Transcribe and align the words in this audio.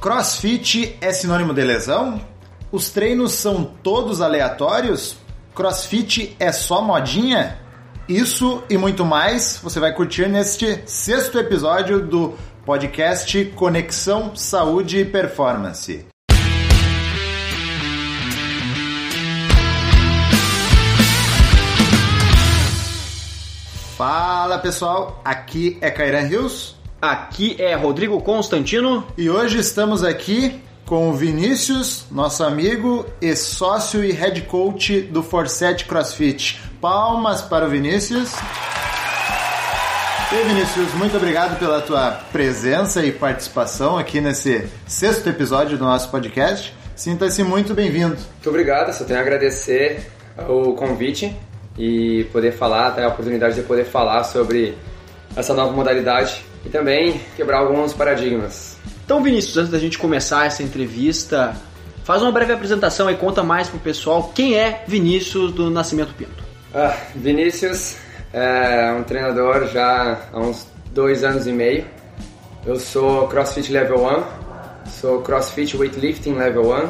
Crossfit 0.00 0.96
é 0.98 1.12
sinônimo 1.12 1.52
de 1.52 1.62
lesão? 1.62 2.22
Os 2.72 2.88
treinos 2.88 3.32
são 3.32 3.64
todos 3.82 4.22
aleatórios? 4.22 5.18
Crossfit 5.54 6.34
é 6.40 6.50
só 6.52 6.80
modinha? 6.80 7.58
Isso 8.08 8.62
e 8.70 8.78
muito 8.78 9.04
mais 9.04 9.60
você 9.62 9.78
vai 9.78 9.92
curtir 9.92 10.26
neste 10.26 10.80
sexto 10.86 11.38
episódio 11.38 12.00
do 12.00 12.34
podcast 12.64 13.44
Conexão 13.54 14.34
Saúde 14.34 15.00
e 15.00 15.04
Performance. 15.04 16.06
Fala 23.98 24.58
pessoal, 24.60 25.20
aqui 25.22 25.76
é 25.82 25.90
Cairan 25.90 26.26
Rios. 26.26 26.79
Aqui 27.00 27.56
é 27.58 27.74
Rodrigo 27.74 28.20
Constantino. 28.20 29.06
E 29.16 29.30
hoje 29.30 29.58
estamos 29.58 30.04
aqui 30.04 30.60
com 30.84 31.08
o 31.08 31.14
Vinícius, 31.14 32.04
nosso 32.10 32.44
amigo 32.44 33.06
e 33.22 33.34
sócio 33.34 34.04
e 34.04 34.12
head 34.12 34.42
coach 34.42 35.00
do 35.00 35.22
Forset 35.22 35.86
CrossFit. 35.86 36.60
Palmas 36.78 37.40
para 37.40 37.64
o 37.64 37.70
Vinícius. 37.70 38.34
E 40.30 40.42
Vinícius, 40.46 40.92
muito 40.92 41.16
obrigado 41.16 41.58
pela 41.58 41.80
tua 41.80 42.20
presença 42.30 43.02
e 43.02 43.10
participação 43.10 43.96
aqui 43.96 44.20
nesse 44.20 44.68
sexto 44.86 45.26
episódio 45.26 45.78
do 45.78 45.84
nosso 45.84 46.10
podcast. 46.10 46.74
Sinta-se 46.94 47.42
muito 47.42 47.72
bem-vindo. 47.72 48.16
Muito 48.16 48.48
obrigado, 48.50 48.92
só 48.92 49.04
tenho 49.04 49.18
a 49.18 49.22
agradecer 49.22 50.06
o 50.46 50.74
convite 50.74 51.34
e 51.78 52.24
poder 52.30 52.52
falar, 52.52 52.90
ter 52.90 53.04
a 53.04 53.08
oportunidade 53.08 53.54
de 53.54 53.62
poder 53.62 53.86
falar 53.86 54.22
sobre 54.24 54.76
essa 55.36 55.54
nova 55.54 55.72
modalidade 55.72 56.44
e 56.64 56.68
também 56.68 57.20
quebrar 57.36 57.58
alguns 57.58 57.92
paradigmas. 57.92 58.76
Então, 59.04 59.22
Vinícius, 59.22 59.56
antes 59.56 59.70
da 59.70 59.78
gente 59.78 59.98
começar 59.98 60.46
essa 60.46 60.62
entrevista, 60.62 61.56
faz 62.04 62.22
uma 62.22 62.30
breve 62.30 62.52
apresentação 62.52 63.10
e 63.10 63.16
conta 63.16 63.42
mais 63.42 63.68
pro 63.68 63.78
pessoal 63.78 64.30
quem 64.34 64.56
é 64.56 64.84
Vinícius 64.86 65.52
do 65.52 65.70
Nascimento 65.70 66.14
Pinto. 66.14 66.44
Ah, 66.74 66.94
Vinícius 67.14 67.96
é 68.32 68.92
um 68.92 69.02
treinador 69.02 69.66
já 69.68 70.20
há 70.32 70.38
uns 70.38 70.66
dois 70.92 71.24
anos 71.24 71.46
e 71.46 71.52
meio. 71.52 71.84
Eu 72.64 72.78
sou 72.78 73.26
CrossFit 73.26 73.72
Level 73.72 74.04
1, 74.04 74.90
sou 74.90 75.22
CrossFit 75.22 75.76
Weightlifting 75.76 76.34
Level 76.34 76.72
1, 76.72 76.88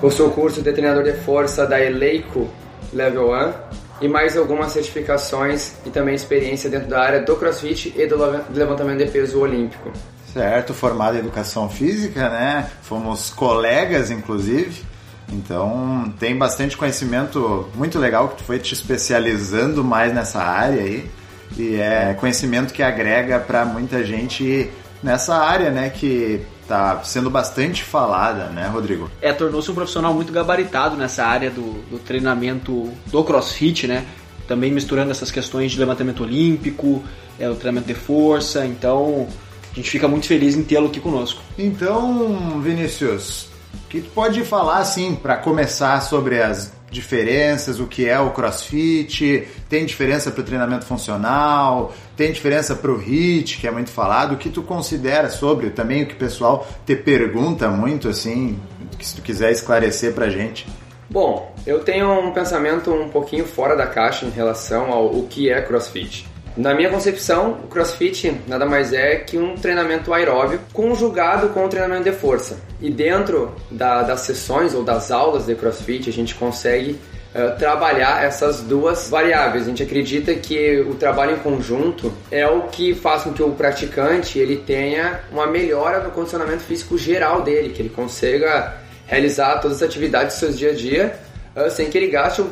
possuo 0.00 0.28
o 0.28 0.30
curso 0.30 0.62
de 0.62 0.72
treinador 0.72 1.02
de 1.02 1.14
força 1.14 1.66
da 1.66 1.80
Eleico 1.82 2.48
Level 2.92 3.32
1 3.32 3.85
e 4.00 4.08
mais 4.08 4.36
algumas 4.36 4.72
certificações 4.72 5.74
e 5.84 5.90
também 5.90 6.14
experiência 6.14 6.68
dentro 6.68 6.88
da 6.88 7.00
área 7.00 7.22
do 7.22 7.36
CrossFit 7.36 7.94
e 7.96 8.06
do 8.06 8.16
levantamento 8.52 8.98
de 8.98 9.10
peso 9.10 9.40
olímpico. 9.40 9.90
Certo, 10.32 10.74
formado 10.74 11.16
em 11.16 11.20
educação 11.20 11.68
física, 11.68 12.28
né? 12.28 12.70
Fomos 12.82 13.30
colegas, 13.30 14.10
inclusive. 14.10 14.84
Então 15.32 16.12
tem 16.20 16.36
bastante 16.36 16.76
conhecimento 16.76 17.68
muito 17.74 17.98
legal 17.98 18.28
que 18.28 18.36
tu 18.36 18.44
foi 18.44 18.58
te 18.58 18.74
especializando 18.74 19.82
mais 19.82 20.12
nessa 20.12 20.40
área 20.42 20.82
aí. 20.82 21.10
E 21.56 21.76
é 21.76 22.14
conhecimento 22.14 22.74
que 22.74 22.82
agrega 22.82 23.38
para 23.38 23.64
muita 23.64 24.04
gente 24.04 24.70
nessa 25.02 25.36
área, 25.36 25.70
né? 25.70 25.90
Que 25.90 26.44
tá 26.66 27.02
sendo 27.04 27.30
bastante 27.30 27.82
falada, 27.82 28.46
né, 28.46 28.66
Rodrigo? 28.66 29.10
É, 29.20 29.32
tornou-se 29.32 29.70
um 29.70 29.74
profissional 29.74 30.12
muito 30.12 30.32
gabaritado 30.32 30.96
nessa 30.96 31.24
área 31.24 31.50
do, 31.50 31.82
do 31.90 31.98
treinamento 31.98 32.92
do 33.06 33.24
crossfit, 33.24 33.86
né? 33.86 34.04
Também 34.46 34.70
misturando 34.70 35.10
essas 35.10 35.30
questões 35.30 35.72
de 35.72 35.78
levantamento 35.78 36.22
olímpico, 36.22 37.02
é, 37.38 37.48
o 37.48 37.54
treinamento 37.54 37.86
de 37.88 37.98
força, 37.98 38.64
então 38.64 39.28
a 39.72 39.74
gente 39.76 39.90
fica 39.90 40.08
muito 40.08 40.26
feliz 40.26 40.56
em 40.56 40.62
tê-lo 40.62 40.86
aqui 40.86 41.00
conosco. 41.00 41.40
Então, 41.58 42.60
Vinícius, 42.60 43.48
o 43.74 43.88
que 43.88 44.00
tu 44.00 44.10
pode 44.10 44.42
falar 44.44 44.78
assim 44.78 45.14
para 45.14 45.36
começar 45.36 46.00
sobre 46.00 46.42
as 46.42 46.72
diferenças, 46.90 47.80
o 47.80 47.86
que 47.86 48.08
é 48.08 48.18
o 48.18 48.30
CrossFit, 48.30 49.46
tem 49.68 49.84
diferença 49.84 50.30
para 50.30 50.40
o 50.40 50.44
treinamento 50.44 50.84
funcional, 50.84 51.92
tem 52.16 52.32
diferença 52.32 52.74
para 52.74 52.90
o 52.90 53.00
HIIT, 53.00 53.58
que 53.58 53.66
é 53.66 53.70
muito 53.70 53.90
falado, 53.90 54.32
o 54.32 54.36
que 54.36 54.48
tu 54.48 54.62
considera 54.62 55.28
sobre, 55.28 55.70
também 55.70 56.04
o 56.04 56.06
que 56.06 56.14
o 56.14 56.18
pessoal 56.18 56.66
te 56.84 56.94
pergunta 56.94 57.68
muito, 57.68 58.08
assim, 58.08 58.58
se 59.00 59.16
tu 59.16 59.22
quiser 59.22 59.50
esclarecer 59.50 60.12
para 60.12 60.28
gente. 60.28 60.66
Bom, 61.08 61.54
eu 61.66 61.80
tenho 61.80 62.10
um 62.20 62.32
pensamento 62.32 62.92
um 62.92 63.08
pouquinho 63.08 63.44
fora 63.44 63.76
da 63.76 63.86
caixa 63.86 64.26
em 64.26 64.30
relação 64.30 64.92
ao 64.92 65.06
o 65.06 65.26
que 65.28 65.50
é 65.50 65.60
CrossFit. 65.62 66.26
Na 66.56 66.72
minha 66.72 66.88
concepção, 66.88 67.60
o 67.64 67.66
CrossFit 67.66 68.40
nada 68.48 68.64
mais 68.64 68.90
é 68.90 69.16
que 69.16 69.36
um 69.36 69.56
treinamento 69.56 70.14
aeróbio 70.14 70.58
conjugado 70.72 71.50
com 71.50 71.66
o 71.66 71.68
treinamento 71.68 72.04
de 72.04 72.12
força. 72.12 72.58
E 72.80 72.88
dentro 72.88 73.54
da, 73.70 74.02
das 74.02 74.20
sessões 74.20 74.72
ou 74.72 74.82
das 74.82 75.10
aulas 75.10 75.44
de 75.44 75.54
CrossFit, 75.54 76.08
a 76.08 76.12
gente 76.12 76.34
consegue 76.34 76.92
uh, 77.34 77.58
trabalhar 77.58 78.24
essas 78.24 78.62
duas 78.62 79.10
variáveis. 79.10 79.64
A 79.64 79.68
gente 79.68 79.82
acredita 79.82 80.34
que 80.34 80.80
o 80.80 80.94
trabalho 80.94 81.36
em 81.36 81.40
conjunto 81.40 82.10
é 82.30 82.48
o 82.48 82.62
que 82.62 82.94
faz 82.94 83.24
com 83.24 83.34
que 83.34 83.42
o 83.42 83.50
praticante 83.50 84.38
ele 84.38 84.56
tenha 84.56 85.20
uma 85.30 85.46
melhora 85.46 86.02
no 86.02 86.10
condicionamento 86.10 86.62
físico 86.62 86.96
geral 86.96 87.42
dele, 87.42 87.68
que 87.68 87.82
ele 87.82 87.90
consiga 87.90 88.78
realizar 89.06 89.58
todas 89.60 89.76
as 89.76 89.82
atividades 89.82 90.36
do 90.36 90.38
seu 90.38 90.52
dia 90.52 90.70
a 90.70 90.74
dia 90.74 91.18
uh, 91.54 91.70
sem 91.70 91.90
que 91.90 91.98
ele 91.98 92.08
gaste 92.08 92.40
o, 92.40 92.50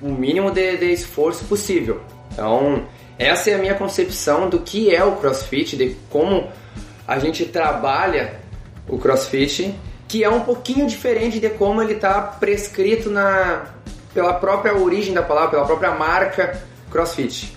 o 0.00 0.10
mínimo 0.10 0.50
de, 0.50 0.78
de 0.78 0.90
esforço 0.90 1.44
possível. 1.44 2.00
Então, 2.32 2.86
essa 3.22 3.50
é 3.50 3.54
a 3.54 3.58
minha 3.58 3.74
concepção 3.74 4.48
do 4.48 4.60
que 4.60 4.94
é 4.94 5.04
o 5.04 5.16
CrossFit, 5.16 5.76
de 5.76 5.96
como 6.10 6.48
a 7.06 7.18
gente 7.18 7.44
trabalha 7.44 8.40
o 8.88 8.98
CrossFit, 8.98 9.74
que 10.08 10.24
é 10.24 10.28
um 10.28 10.40
pouquinho 10.40 10.86
diferente 10.86 11.40
de 11.40 11.48
como 11.50 11.80
ele 11.82 11.94
está 11.94 12.20
prescrito 12.20 13.10
na 13.10 13.66
pela 14.12 14.34
própria 14.34 14.76
origem 14.76 15.14
da 15.14 15.22
palavra, 15.22 15.50
pela 15.50 15.64
própria 15.64 15.90
marca 15.92 16.62
CrossFit, 16.90 17.56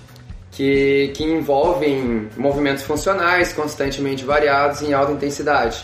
que, 0.51 1.11
que 1.13 1.23
envolvem 1.23 2.29
movimentos 2.37 2.83
funcionais 2.83 3.51
constantemente 3.51 4.23
variados 4.23 4.81
em 4.81 4.93
alta 4.93 5.11
intensidade. 5.11 5.83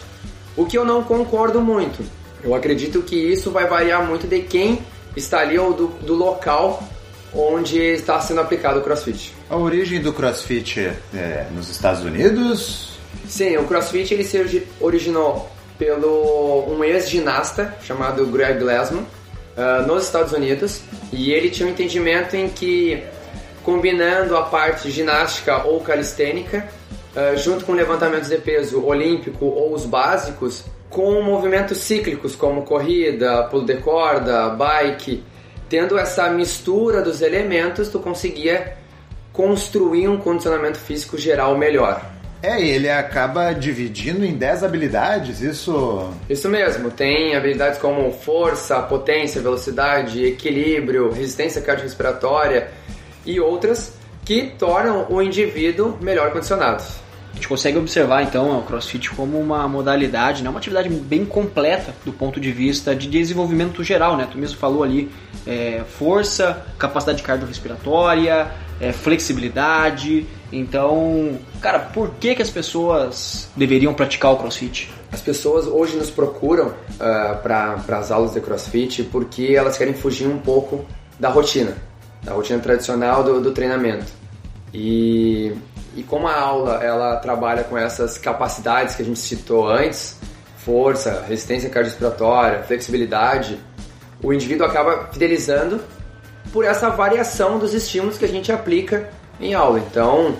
O 0.55 0.65
que 0.65 0.77
eu 0.77 0.85
não 0.85 1.03
concordo 1.03 1.59
muito. 1.59 2.03
Eu 2.43 2.55
acredito 2.55 3.01
que 3.01 3.15
isso 3.15 3.51
vai 3.51 3.67
variar 3.67 4.05
muito 4.05 4.25
de 4.27 4.41
quem 4.41 4.79
está 5.15 5.39
ali 5.41 5.59
ou 5.59 5.73
do, 5.73 5.87
do 5.87 6.13
local 6.13 6.81
onde 7.33 7.79
está 7.79 8.19
sendo 8.19 8.41
aplicado 8.41 8.79
o 8.79 8.83
CrossFit. 8.83 9.33
A 9.49 9.55
origem 9.55 10.01
do 10.01 10.13
CrossFit 10.13 10.91
é 11.13 11.47
nos 11.53 11.69
Estados 11.69 12.03
Unidos? 12.03 12.99
Sim, 13.27 13.57
o 13.57 13.65
CrossFit 13.65 14.13
ele 14.13 14.23
se 14.23 14.67
originou 14.79 15.49
pelo 15.77 16.65
um 16.67 16.83
ex-ginasta 16.83 17.75
chamado 17.81 18.25
Greg 18.27 18.59
Glassman 18.59 19.01
uh, 19.01 19.87
nos 19.87 20.03
Estados 20.03 20.33
Unidos 20.33 20.81
e 21.11 21.31
ele 21.31 21.49
tinha 21.49 21.67
um 21.67 21.71
entendimento 21.71 22.35
em 22.35 22.49
que 22.49 23.03
combinando 23.63 24.35
a 24.35 24.43
parte 24.43 24.91
ginástica 24.91 25.65
ou 25.65 25.79
calistênica 25.81 26.67
uh, 27.15 27.37
junto 27.37 27.65
com 27.65 27.73
levantamentos 27.73 28.29
de 28.29 28.37
peso 28.37 28.83
olímpico 28.85 29.45
ou 29.45 29.73
os 29.73 29.85
básicos 29.85 30.63
com 30.89 31.21
movimentos 31.21 31.77
cíclicos 31.77 32.35
como 32.35 32.63
corrida, 32.63 33.43
pulo 33.43 33.65
de 33.65 33.77
corda, 33.77 34.49
bike 34.49 35.23
tendo 35.71 35.97
essa 35.97 36.29
mistura 36.29 37.01
dos 37.01 37.21
elementos, 37.21 37.87
tu 37.87 37.97
conseguia 37.97 38.75
construir 39.31 40.09
um 40.09 40.17
condicionamento 40.17 40.77
físico 40.77 41.17
geral 41.17 41.57
melhor. 41.57 42.05
É, 42.43 42.61
ele 42.61 42.89
acaba 42.89 43.53
dividindo 43.53 44.25
em 44.25 44.33
10 44.33 44.65
habilidades, 44.65 45.39
isso? 45.39 46.11
Isso 46.29 46.49
mesmo, 46.49 46.91
tem 46.91 47.37
habilidades 47.37 47.79
como 47.79 48.11
força, 48.11 48.81
potência, 48.81 49.41
velocidade, 49.41 50.25
equilíbrio, 50.25 51.09
resistência 51.09 51.61
cardiorrespiratória 51.61 52.69
e 53.25 53.39
outras 53.39 53.93
que 54.25 54.51
tornam 54.59 55.07
o 55.09 55.21
indivíduo 55.21 55.97
melhor 56.01 56.33
condicionado. 56.33 56.83
A 57.31 57.35
gente 57.35 57.47
consegue 57.47 57.77
observar 57.77 58.23
então 58.23 58.59
o 58.59 58.63
CrossFit 58.63 59.09
como 59.11 59.39
uma 59.39 59.67
modalidade, 59.67 60.43
né, 60.43 60.49
uma 60.49 60.59
atividade 60.59 60.89
bem 60.89 61.25
completa 61.25 61.93
do 62.03 62.11
ponto 62.11 62.39
de 62.39 62.51
vista 62.51 62.95
de 62.95 63.07
desenvolvimento 63.07 63.83
geral, 63.83 64.17
né? 64.17 64.27
Tu 64.29 64.37
mesmo 64.37 64.57
falou 64.57 64.83
ali 64.83 65.09
é, 65.47 65.81
força, 65.97 66.65
capacidade 66.77 67.23
cardiorrespiratória, 67.23 68.51
é, 68.81 68.91
flexibilidade. 68.91 70.25
Então, 70.51 71.39
cara, 71.61 71.79
por 71.79 72.11
que 72.19 72.35
que 72.35 72.41
as 72.41 72.49
pessoas 72.49 73.49
deveriam 73.55 73.93
praticar 73.93 74.33
o 74.33 74.37
CrossFit? 74.37 74.91
As 75.11 75.21
pessoas 75.21 75.67
hoje 75.67 75.95
nos 75.95 76.09
procuram 76.09 76.67
uh, 76.67 76.73
ah, 76.99 77.39
para 77.41 77.97
as 77.97 78.11
aulas 78.11 78.33
de 78.33 78.41
CrossFit 78.41 79.03
porque 79.03 79.53
elas 79.55 79.77
querem 79.77 79.93
fugir 79.93 80.27
um 80.27 80.39
pouco 80.39 80.85
da 81.19 81.29
rotina, 81.29 81.75
da 82.23 82.33
rotina 82.33 82.59
tradicional 82.59 83.23
do, 83.23 83.39
do 83.39 83.51
treinamento. 83.51 84.11
E 84.73 85.53
e 85.95 86.03
como 86.03 86.27
a 86.27 86.39
aula 86.39 86.83
ela 86.83 87.17
trabalha 87.17 87.63
com 87.63 87.77
essas 87.77 88.17
capacidades 88.17 88.95
que 88.95 89.01
a 89.01 89.05
gente 89.05 89.19
citou 89.19 89.67
antes, 89.67 90.17
força, 90.57 91.25
resistência 91.27 91.69
cardiorrespiratória, 91.69 92.63
flexibilidade, 92.63 93.59
o 94.23 94.31
indivíduo 94.31 94.65
acaba 94.65 95.09
fidelizando 95.11 95.81
por 96.53 96.63
essa 96.65 96.89
variação 96.89 97.59
dos 97.59 97.73
estímulos 97.73 98.17
que 98.17 98.25
a 98.25 98.27
gente 98.27 98.51
aplica 98.51 99.09
em 99.39 99.53
aula. 99.53 99.79
Então, 99.79 100.35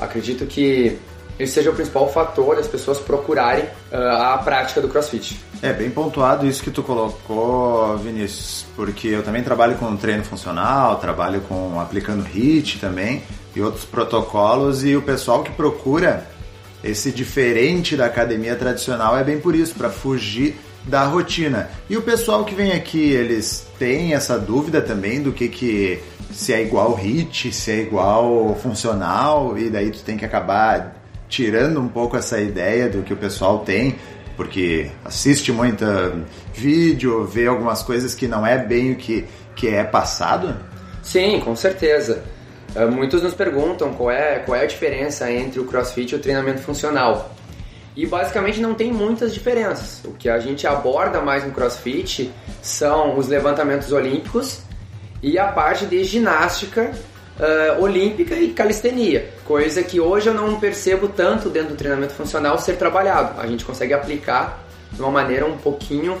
acredito 0.00 0.46
que 0.46 0.98
esse 1.38 1.52
seja 1.52 1.70
o 1.70 1.74
principal 1.74 2.10
fator 2.10 2.56
das 2.56 2.66
pessoas 2.66 2.98
procurarem 2.98 3.64
uh, 3.92 3.96
a 4.34 4.38
prática 4.38 4.80
do 4.80 4.88
CrossFit. 4.88 5.40
É 5.62 5.72
bem 5.72 5.90
pontuado 5.90 6.46
isso 6.46 6.62
que 6.62 6.70
tu 6.70 6.82
colocou, 6.82 7.96
Vinícius, 7.98 8.66
porque 8.74 9.08
eu 9.08 9.22
também 9.22 9.42
trabalho 9.42 9.76
com 9.76 9.96
treino 9.96 10.24
funcional, 10.24 10.96
trabalho 10.96 11.40
com 11.42 11.78
aplicando 11.78 12.26
HIIT 12.26 12.78
também 12.80 13.22
e 13.54 13.60
outros 13.60 13.84
protocolos 13.84 14.84
e 14.84 14.96
o 14.96 15.02
pessoal 15.02 15.42
que 15.42 15.50
procura 15.50 16.26
esse 16.82 17.10
diferente 17.10 17.96
da 17.96 18.06
academia 18.06 18.54
tradicional 18.54 19.16
é 19.16 19.24
bem 19.24 19.40
por 19.40 19.54
isso, 19.54 19.74
para 19.74 19.90
fugir 19.90 20.56
da 20.84 21.04
rotina. 21.04 21.68
E 21.88 21.96
o 21.96 22.02
pessoal 22.02 22.44
que 22.44 22.54
vem 22.54 22.72
aqui, 22.72 23.10
eles 23.10 23.66
têm 23.78 24.14
essa 24.14 24.38
dúvida 24.38 24.80
também 24.80 25.20
do 25.20 25.32
que 25.32 25.48
que 25.48 26.00
se 26.32 26.52
é 26.52 26.62
igual 26.62 26.94
HIT, 26.94 27.52
se 27.52 27.70
é 27.70 27.80
igual 27.80 28.54
funcional, 28.56 29.58
e 29.58 29.70
daí 29.70 29.90
tu 29.90 30.02
tem 30.02 30.16
que 30.16 30.24
acabar 30.24 30.96
tirando 31.28 31.80
um 31.80 31.88
pouco 31.88 32.16
essa 32.16 32.40
ideia 32.40 32.88
do 32.88 33.02
que 33.02 33.12
o 33.12 33.16
pessoal 33.16 33.60
tem, 33.60 33.96
porque 34.36 34.90
assiste 35.04 35.52
muito 35.52 35.84
vídeo, 36.54 37.24
vê 37.24 37.46
algumas 37.46 37.82
coisas 37.82 38.14
que 38.14 38.28
não 38.28 38.46
é 38.46 38.56
bem 38.56 38.92
o 38.92 38.96
que, 38.96 39.24
que 39.54 39.68
é 39.68 39.84
passado? 39.84 40.56
Sim, 41.02 41.40
com 41.40 41.56
certeza. 41.56 42.22
Uh, 42.74 42.90
muitos 42.90 43.22
nos 43.22 43.34
perguntam 43.34 43.92
qual 43.94 44.10
é, 44.10 44.38
qual 44.40 44.56
é 44.56 44.62
a 44.62 44.66
diferença 44.66 45.30
entre 45.30 45.58
o 45.60 45.64
crossfit 45.64 46.12
e 46.12 46.16
o 46.16 46.18
treinamento 46.18 46.60
funcional. 46.60 47.34
E 47.96 48.06
basicamente 48.06 48.60
não 48.60 48.74
tem 48.74 48.92
muitas 48.92 49.34
diferenças. 49.34 50.04
O 50.04 50.12
que 50.12 50.28
a 50.28 50.38
gente 50.38 50.66
aborda 50.66 51.20
mais 51.20 51.44
no 51.44 51.50
crossfit 51.50 52.30
são 52.62 53.18
os 53.18 53.26
levantamentos 53.26 53.90
olímpicos 53.90 54.60
e 55.22 55.38
a 55.38 55.48
parte 55.48 55.84
de 55.86 56.04
ginástica 56.04 56.92
uh, 57.38 57.82
olímpica 57.82 58.34
e 58.36 58.50
calistenia, 58.52 59.30
coisa 59.44 59.82
que 59.82 59.98
hoje 59.98 60.28
eu 60.28 60.34
não 60.34 60.60
percebo 60.60 61.08
tanto 61.08 61.48
dentro 61.48 61.70
do 61.70 61.76
treinamento 61.76 62.12
funcional 62.12 62.58
ser 62.58 62.76
trabalhado. 62.76 63.40
A 63.40 63.46
gente 63.46 63.64
consegue 63.64 63.94
aplicar 63.94 64.64
de 64.92 65.00
uma 65.00 65.10
maneira 65.10 65.46
um 65.46 65.56
pouquinho 65.56 66.20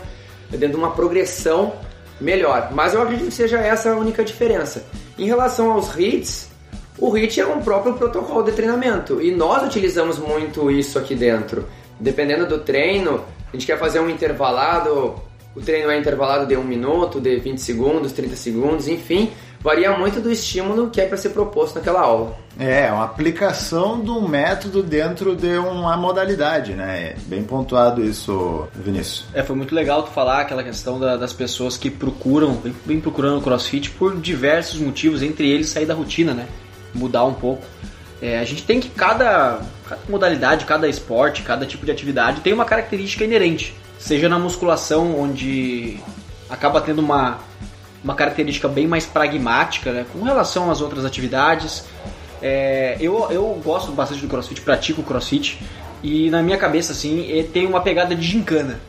dentro 0.50 0.70
de 0.70 0.76
uma 0.76 0.92
progressão 0.92 1.74
melhor. 2.20 2.70
Mas 2.72 2.94
eu 2.94 3.02
acredito 3.02 3.28
que 3.28 3.34
seja 3.34 3.58
essa 3.58 3.92
a 3.92 3.96
única 3.96 4.24
diferença. 4.24 4.84
Em 5.18 5.26
relação 5.26 5.72
aos 5.72 5.96
HIITs, 5.96 6.48
o 6.96 7.10
HIIT 7.10 7.40
é 7.40 7.46
um 7.46 7.60
próprio 7.60 7.94
protocolo 7.94 8.44
de 8.44 8.52
treinamento 8.52 9.20
e 9.20 9.32
nós 9.32 9.66
utilizamos 9.66 10.16
muito 10.16 10.70
isso 10.70 10.96
aqui 10.96 11.16
dentro. 11.16 11.66
Dependendo 11.98 12.46
do 12.46 12.58
treino, 12.58 13.24
a 13.48 13.56
gente 13.56 13.66
quer 13.66 13.76
fazer 13.80 13.98
um 13.98 14.08
intervalado, 14.08 15.20
o 15.56 15.60
treino 15.60 15.90
é 15.90 15.98
intervalado 15.98 16.46
de 16.46 16.56
1 16.56 16.62
minuto, 16.62 17.20
de 17.20 17.36
20 17.36 17.58
segundos, 17.58 18.12
30 18.12 18.36
segundos, 18.36 18.86
enfim, 18.86 19.32
varia 19.60 19.96
muito 19.96 20.20
do 20.20 20.30
estímulo 20.30 20.90
que 20.90 21.00
é 21.00 21.06
para 21.06 21.16
ser 21.16 21.30
proposto 21.30 21.76
naquela 21.76 22.00
aula. 22.00 22.36
É, 22.58 22.90
uma 22.90 23.04
aplicação 23.04 24.00
de 24.00 24.10
um 24.10 24.26
método 24.26 24.82
dentro 24.82 25.36
de 25.36 25.56
uma 25.58 25.96
modalidade, 25.96 26.72
né? 26.72 27.10
É 27.10 27.16
bem 27.26 27.44
pontuado 27.44 28.04
isso, 28.04 28.66
Vinícius. 28.74 29.26
É, 29.32 29.42
foi 29.42 29.54
muito 29.54 29.74
legal 29.74 30.02
tu 30.02 30.10
falar 30.10 30.40
aquela 30.40 30.64
questão 30.64 30.98
da, 30.98 31.16
das 31.16 31.32
pessoas 31.32 31.76
que 31.76 31.90
procuram, 31.90 32.60
vem 32.84 33.00
procurando 33.00 33.38
o 33.38 33.42
CrossFit 33.42 33.90
por 33.90 34.16
diversos 34.16 34.80
motivos, 34.80 35.22
entre 35.22 35.48
eles 35.48 35.68
sair 35.68 35.86
da 35.86 35.94
rotina, 35.94 36.34
né? 36.34 36.46
Mudar 36.94 37.24
um 37.24 37.34
pouco. 37.34 37.62
É, 38.20 38.38
a 38.40 38.44
gente 38.44 38.64
tem 38.64 38.80
que 38.80 38.88
cada, 38.88 39.60
cada 39.88 40.00
modalidade, 40.08 40.64
cada 40.64 40.88
esporte, 40.88 41.42
cada 41.42 41.64
tipo 41.64 41.86
de 41.86 41.92
atividade 41.92 42.40
tem 42.40 42.52
uma 42.52 42.64
característica 42.64 43.24
inerente. 43.24 43.74
Seja 43.98 44.28
na 44.28 44.38
musculação, 44.38 45.18
onde 45.20 46.00
acaba 46.50 46.80
tendo 46.80 47.00
uma 47.00 47.38
uma 48.08 48.14
característica 48.14 48.66
bem 48.66 48.86
mais 48.86 49.04
pragmática 49.04 49.92
né, 49.92 50.06
com 50.10 50.22
relação 50.22 50.70
às 50.70 50.80
outras 50.80 51.04
atividades. 51.04 51.84
É, 52.40 52.96
eu, 52.98 53.30
eu 53.30 53.60
gosto 53.62 53.92
bastante 53.92 54.22
do 54.22 54.28
crossfit, 54.28 54.62
pratico 54.62 55.02
crossfit 55.02 55.62
e 56.02 56.30
na 56.30 56.42
minha 56.42 56.56
cabeça 56.56 56.92
assim 56.92 57.46
tem 57.52 57.66
uma 57.66 57.82
pegada 57.82 58.14
de 58.14 58.22
gincana. 58.22 58.80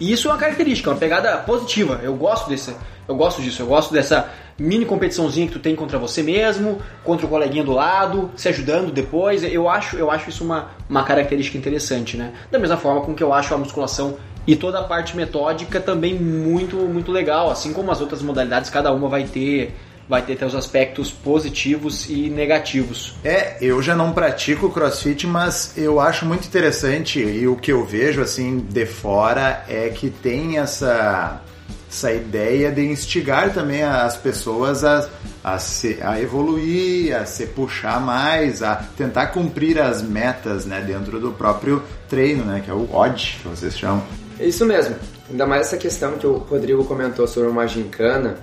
E 0.00 0.12
isso 0.12 0.26
é 0.26 0.32
uma 0.32 0.38
característica, 0.38 0.90
uma 0.90 0.96
pegada 0.96 1.36
positiva. 1.38 2.00
Eu 2.02 2.16
gosto 2.16 2.48
desse, 2.48 2.74
eu 3.06 3.14
gosto 3.14 3.40
disso, 3.40 3.62
eu 3.62 3.66
gosto 3.66 3.92
dessa 3.92 4.28
mini 4.58 4.84
competiçãozinha 4.84 5.46
que 5.46 5.52
tu 5.52 5.60
tem 5.60 5.76
contra 5.76 5.96
você 5.96 6.20
mesmo, 6.20 6.80
contra 7.04 7.26
o 7.26 7.28
coleguinha 7.28 7.62
do 7.62 7.72
lado, 7.72 8.32
se 8.34 8.48
ajudando 8.48 8.90
depois. 8.90 9.44
Eu 9.44 9.68
acho, 9.68 9.96
eu 9.96 10.10
acho 10.10 10.30
isso 10.30 10.42
uma, 10.42 10.70
uma 10.88 11.04
característica 11.04 11.56
interessante, 11.56 12.16
né? 12.16 12.32
Da 12.50 12.58
mesma 12.58 12.76
forma 12.76 13.02
com 13.02 13.14
que 13.14 13.22
eu 13.22 13.32
acho 13.32 13.54
a 13.54 13.58
musculação 13.58 14.16
e 14.46 14.56
toda 14.56 14.80
a 14.80 14.84
parte 14.84 15.16
metódica 15.16 15.80
também 15.80 16.18
muito 16.18 16.76
muito 16.76 17.10
legal, 17.10 17.50
assim 17.50 17.72
como 17.72 17.90
as 17.90 18.00
outras 18.00 18.22
modalidades, 18.22 18.70
cada 18.70 18.92
uma 18.92 19.08
vai 19.08 19.24
ter 19.24 19.74
vai 20.08 20.20
ter 20.20 20.36
seus 20.38 20.54
aspectos 20.54 21.10
positivos 21.10 22.08
e 22.10 22.28
negativos. 22.28 23.14
É, 23.24 23.56
eu 23.60 23.82
já 23.82 23.96
não 23.96 24.12
pratico 24.12 24.70
CrossFit, 24.70 25.26
mas 25.26 25.72
eu 25.78 25.98
acho 25.98 26.26
muito 26.26 26.46
interessante 26.46 27.20
e 27.20 27.48
o 27.48 27.56
que 27.56 27.72
eu 27.72 27.84
vejo 27.84 28.20
assim 28.20 28.58
de 28.58 28.84
fora 28.84 29.64
é 29.66 29.88
que 29.88 30.10
tem 30.10 30.58
essa 30.58 31.40
essa 31.88 32.12
ideia 32.12 32.72
de 32.72 32.84
instigar 32.84 33.54
também 33.54 33.84
as 33.84 34.16
pessoas 34.16 34.82
a, 34.82 35.08
a, 35.44 35.60
se, 35.60 36.00
a 36.02 36.20
evoluir, 36.20 37.16
a 37.16 37.24
se 37.24 37.46
puxar 37.46 38.00
mais, 38.00 38.64
a 38.64 38.74
tentar 38.74 39.28
cumprir 39.28 39.80
as 39.80 40.02
metas 40.02 40.66
né, 40.66 40.80
dentro 40.80 41.20
do 41.20 41.30
próprio 41.30 41.84
treino, 42.08 42.44
né, 42.44 42.60
que 42.64 42.68
é 42.68 42.74
o 42.74 42.92
OD, 42.92 43.38
que 43.40 43.48
vocês 43.48 43.78
chamam. 43.78 44.02
Isso 44.38 44.64
mesmo. 44.66 44.96
Ainda 45.30 45.46
mais 45.46 45.68
essa 45.68 45.76
questão 45.76 46.18
que 46.18 46.26
o 46.26 46.38
Rodrigo 46.38 46.84
comentou 46.84 47.26
sobre 47.26 47.48
uma 47.48 47.66
gincana, 47.66 48.36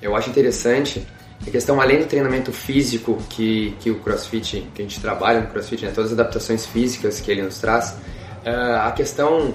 eu 0.00 0.14
acho 0.14 0.30
interessante. 0.30 1.06
A 1.46 1.50
questão, 1.50 1.80
além 1.80 2.00
do 2.00 2.06
treinamento 2.06 2.52
físico 2.52 3.18
que, 3.30 3.74
que 3.80 3.90
o 3.90 3.98
CrossFit, 4.00 4.68
que 4.74 4.82
a 4.82 4.84
gente 4.84 5.00
trabalha 5.00 5.40
no 5.40 5.46
CrossFit, 5.48 5.86
né, 5.86 5.92
todas 5.94 6.12
as 6.12 6.18
adaptações 6.18 6.66
físicas 6.66 7.20
que 7.20 7.30
ele 7.30 7.42
nos 7.42 7.58
traz, 7.58 7.96
uh, 8.44 8.86
a 8.86 8.92
questão 8.92 9.54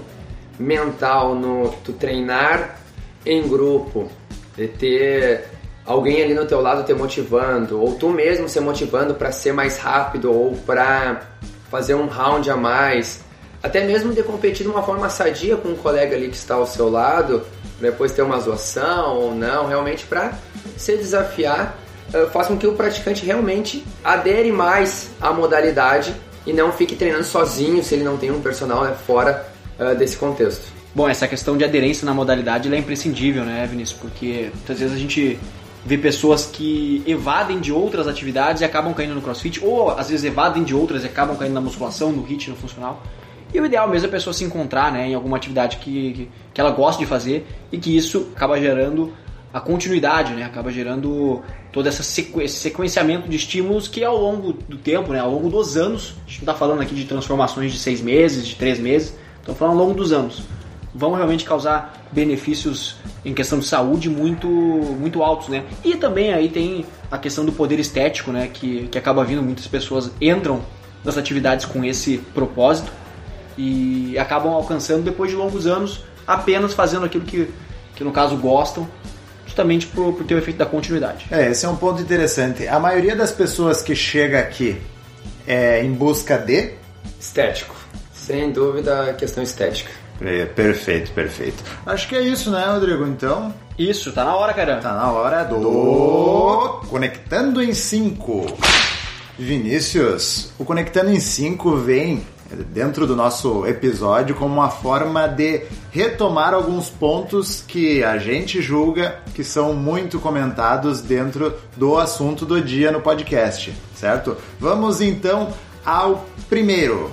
mental 0.58 1.36
no 1.36 1.70
tu 1.84 1.94
treinar 1.94 2.80
em 3.26 3.48
grupo, 3.48 4.10
de 4.56 4.68
ter 4.68 5.46
alguém 5.86 6.24
ali 6.24 6.34
no 6.34 6.46
teu 6.46 6.62
lado 6.62 6.84
te 6.84 6.94
motivando, 6.94 7.80
ou 7.80 7.94
tu 7.94 8.10
mesmo 8.10 8.50
se 8.50 8.60
motivando 8.60 9.14
para 9.14 9.32
ser 9.32 9.54
mais 9.54 9.78
rápido 9.78 10.32
ou 10.32 10.56
para 10.66 11.22
fazer 11.70 11.94
um 11.94 12.08
round 12.08 12.50
a 12.50 12.58
mais, 12.58 13.24
até 13.65 13.83
mesmo 13.83 14.13
de 14.13 14.21
competir 14.21 14.63
de 14.63 14.71
uma 14.71 14.83
forma 14.83 15.09
sadia 15.09 15.57
com 15.57 15.69
um 15.69 15.75
colega 15.75 16.15
ali 16.15 16.29
que 16.29 16.35
está 16.35 16.53
ao 16.53 16.67
seu 16.67 16.88
lado, 16.88 17.41
depois 17.81 18.12
ter 18.12 18.21
uma 18.21 18.39
zoação 18.39 19.17
ou 19.17 19.35
não, 19.35 19.65
realmente 19.65 20.06
para 20.06 20.38
se 20.77 20.95
desafiar, 20.95 21.75
uh, 22.13 22.29
faz 22.29 22.45
com 22.45 22.57
que 22.57 22.67
o 22.67 22.73
praticante 22.73 23.25
realmente 23.25 23.83
adere 24.03 24.51
mais 24.51 25.09
à 25.19 25.33
modalidade 25.33 26.13
e 26.45 26.53
não 26.53 26.71
fique 26.71 26.95
treinando 26.95 27.23
sozinho 27.23 27.83
se 27.83 27.95
ele 27.95 28.03
não 28.03 28.17
tem 28.17 28.29
um 28.29 28.39
personal 28.39 28.83
né, 28.83 28.95
fora 29.07 29.47
uh, 29.79 29.95
desse 29.95 30.15
contexto. 30.15 30.71
Bom, 30.94 31.09
essa 31.09 31.27
questão 31.27 31.57
de 31.57 31.63
aderência 31.63 32.06
na 32.06 32.13
modalidade 32.13 32.72
é 32.72 32.77
imprescindível, 32.77 33.43
né, 33.43 33.67
Vinícius? 33.67 34.00
Porque 34.00 34.51
muitas 34.53 34.79
vezes 34.79 34.95
a 34.95 35.00
gente 35.00 35.39
vê 35.84 35.98
pessoas 35.98 36.45
que 36.45 37.01
evadem 37.07 37.60
de 37.60 37.74
outras 37.74 38.07
atividades 38.07 38.62
e 38.62 38.65
acabam 38.65 38.93
caindo 38.93 39.15
no 39.15 39.24
crossfit, 39.24 39.60
ou 39.65 39.89
às 39.89 40.10
vezes 40.10 40.24
evadem 40.24 40.63
de 40.63 40.75
outras 40.75 41.03
e 41.03 41.07
acabam 41.07 41.36
caindo 41.36 41.53
na 41.53 41.62
musculação, 41.62 42.12
no 42.12 42.24
HIIT, 42.24 42.51
no 42.51 42.55
funcional. 42.55 43.01
E 43.55 43.59
o 43.62 43.65
ideal 43.65 43.88
mesmo 43.88 44.07
é 44.07 44.09
a 44.09 44.12
pessoa 44.12 44.33
se 44.33 44.43
encontrar 44.43 44.91
né, 44.91 45.07
em 45.07 45.13
alguma 45.13 45.38
atividade 45.38 45.77
que, 45.77 46.12
que, 46.12 46.29
que 46.53 46.59
ela 46.59 46.71
gosta 46.71 47.01
de 47.01 47.05
fazer 47.05 47.47
e 47.71 47.77
que 47.77 47.95
isso 47.95 48.27
acaba 48.35 48.59
gerando 48.59 49.13
a 49.53 49.62
continuidade, 49.62 50.33
né? 50.33 50.43
Acaba 50.43 50.69
gerando 50.69 51.41
todo 51.71 51.88
essa 51.88 52.03
sequ 52.03 52.41
esse 52.41 52.57
sequenciamento 52.57 53.29
de 53.29 53.38
estímulos 53.38 53.88
que 53.88 54.03
ao 54.03 54.17
longo 54.17 54.51
do 54.51 54.75
tempo, 54.75 55.13
né? 55.13 55.21
Ao 55.21 55.31
longo 55.31 55.50
dos 55.50 55.77
anos, 55.77 56.15
a 56.27 56.29
gente 56.29 56.39
não 56.39 56.51
está 56.51 56.53
falando 56.53 56.81
aqui 56.81 56.93
de 56.93 57.05
transformações 57.05 57.71
de 57.71 57.79
seis 57.79 58.01
meses, 58.01 58.45
de 58.45 58.55
três 58.55 58.77
meses, 58.77 59.15
estamos 59.39 59.57
falando 59.57 59.79
ao 59.79 59.85
longo 59.85 59.97
dos 59.97 60.12
anos, 60.12 60.43
vão 60.93 61.13
realmente 61.13 61.45
causar 61.45 62.05
benefícios 62.12 62.97
em 63.24 63.33
questão 63.33 63.57
de 63.59 63.65
saúde 63.65 64.09
muito, 64.09 64.50
muito 64.50 65.24
altos, 65.24 65.47
né? 65.47 65.63
E 65.81 65.95
também 65.95 66.33
aí 66.33 66.50
tem 66.50 66.85
a 67.09 67.17
questão 67.17 67.45
do 67.45 67.53
poder 67.53 67.79
estético, 67.79 68.33
né? 68.33 68.50
Que, 68.53 68.89
que 68.89 68.97
acaba 68.97 69.24
vindo, 69.24 69.41
muitas 69.41 69.65
pessoas 69.65 70.12
entram 70.19 70.62
nas 71.05 71.17
atividades 71.17 71.63
com 71.63 71.85
esse 71.85 72.17
propósito 72.17 73.04
e 73.57 74.17
acabam 74.17 74.53
alcançando 74.53 75.03
depois 75.03 75.31
de 75.31 75.38
longos 75.38 75.65
anos 75.65 76.03
apenas 76.27 76.74
fazendo 76.74 77.05
aquilo 77.05 77.24
que, 77.24 77.50
que 77.95 78.03
no 78.03 78.12
caso 78.12 78.35
gostam, 78.38 78.88
justamente 79.45 79.88
por, 79.88 80.13
por 80.13 80.25
ter 80.25 80.35
o 80.35 80.38
efeito 80.38 80.57
da 80.57 80.65
continuidade. 80.65 81.27
É, 81.31 81.51
esse 81.51 81.65
é 81.65 81.69
um 81.69 81.75
ponto 81.75 82.01
interessante. 82.01 82.67
A 82.67 82.79
maioria 82.79 83.15
das 83.15 83.31
pessoas 83.31 83.81
que 83.81 83.95
chega 83.95 84.39
aqui 84.39 84.81
é 85.47 85.83
em 85.83 85.91
busca 85.93 86.38
de 86.38 86.74
estético. 87.19 87.75
Sem 88.13 88.51
dúvida, 88.51 89.12
a 89.12 89.13
questão 89.13 89.43
estética. 89.43 89.91
É, 90.21 90.45
perfeito, 90.45 91.12
perfeito. 91.12 91.63
Acho 91.85 92.07
que 92.07 92.15
é 92.15 92.21
isso, 92.21 92.50
né, 92.50 92.65
Rodrigo? 92.65 93.05
Então. 93.05 93.53
Isso, 93.77 94.12
tá 94.13 94.24
na 94.24 94.35
hora, 94.35 94.53
cara. 94.53 94.77
Tá 94.77 94.93
na 94.93 95.12
hora 95.12 95.43
do. 95.43 95.59
do... 95.59 96.88
Conectando 96.88 97.62
em 97.62 97.74
5. 97.74 98.57
Vinícius, 99.38 100.53
o 100.57 100.63
Conectando 100.63 101.12
em 101.12 101.19
5 101.19 101.75
vem 101.77 102.25
dentro 102.72 103.08
do 103.08 103.16
nosso 103.16 103.66
episódio 103.66 104.36
como 104.36 104.54
uma 104.54 104.70
forma 104.70 105.28
de 105.28 105.64
retomar 105.92 106.54
alguns 106.54 106.90
pontos 106.90 107.64
que 107.68 108.04
a 108.04 108.18
gente 108.18 108.62
julga 108.62 109.20
que 109.34 109.44
são 109.44 109.74
muito 109.74 110.20
comentados 110.20 111.02
dentro 111.02 111.56
do 111.75 111.98
assunto 111.98 112.46
do 112.46 112.62
dia 112.62 112.92
no 112.92 113.02
podcast, 113.02 113.74
certo? 113.96 114.38
Vamos 114.60 115.02
então 115.02 115.54
ao 115.84 116.25
primeiro. 116.48 117.12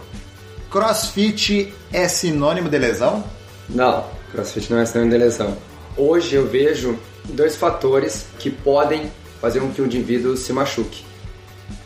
CrossFit 0.71 1.73
é 1.93 2.09
sinônimo 2.09 2.69
de 2.69 2.79
lesão? 2.79 3.25
Não, 3.69 4.05
CrossFit 4.31 4.71
não 4.71 4.81
é 4.81 4.87
sinônimo 4.87 5.13
de 5.13 5.19
lesão. 5.19 5.57
Hoje 5.97 6.35
eu 6.35 6.47
vejo 6.47 6.99
dois 7.25 7.57
fatores 7.57 8.27
que 8.39 8.51
podem 8.51 9.11
fazer 9.41 9.61
com 9.61 9.71
que 9.71 9.83
o 9.83 9.87
indivíduo 9.87 10.37
se 10.37 10.53
machuque. 10.53 11.05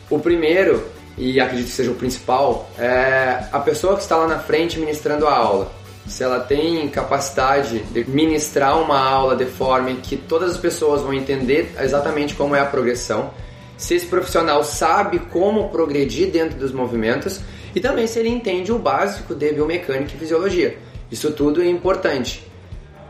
O 0.09 0.19
primeiro, 0.19 0.85
e 1.17 1.39
acredito 1.39 1.67
que 1.67 1.73
seja 1.73 1.91
o 1.91 1.95
principal, 1.95 2.69
é 2.77 3.45
a 3.51 3.59
pessoa 3.59 3.95
que 3.95 4.01
está 4.01 4.15
lá 4.17 4.27
na 4.27 4.39
frente 4.39 4.79
ministrando 4.79 5.27
a 5.27 5.35
aula. 5.35 5.71
Se 6.05 6.23
ela 6.23 6.39
tem 6.39 6.87
capacidade 6.89 7.79
de 7.79 8.09
ministrar 8.09 8.79
uma 8.79 8.99
aula 8.99 9.35
de 9.35 9.45
forma 9.45 9.91
que 9.95 10.15
todas 10.15 10.51
as 10.51 10.57
pessoas 10.57 11.01
vão 11.01 11.13
entender 11.13 11.75
exatamente 11.81 12.35
como 12.35 12.55
é 12.55 12.61
a 12.61 12.65
progressão, 12.65 13.31
se 13.75 13.95
esse 13.95 14.05
profissional 14.05 14.63
sabe 14.63 15.19
como 15.19 15.69
progredir 15.69 16.31
dentro 16.31 16.57
dos 16.57 16.71
movimentos 16.71 17.41
e 17.75 17.79
também 17.79 18.07
se 18.07 18.19
ele 18.19 18.29
entende 18.29 18.71
o 18.71 18.79
básico 18.79 19.35
de 19.35 19.51
biomecânica 19.51 20.13
e 20.15 20.19
fisiologia. 20.19 20.77
Isso 21.11 21.31
tudo 21.31 21.61
é 21.61 21.67
importante. 21.67 22.45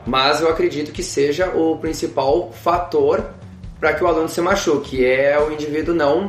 Mas 0.05 0.41
eu 0.41 0.49
acredito 0.49 0.91
que 0.91 1.03
seja 1.03 1.49
o 1.49 1.77
principal 1.77 2.51
fator 2.51 3.25
para 3.79 3.93
que 3.93 4.03
o 4.03 4.07
aluno 4.07 4.29
se 4.29 4.41
machuque, 4.41 5.05
é 5.05 5.37
o 5.39 5.51
indivíduo 5.51 5.93
não 5.93 6.27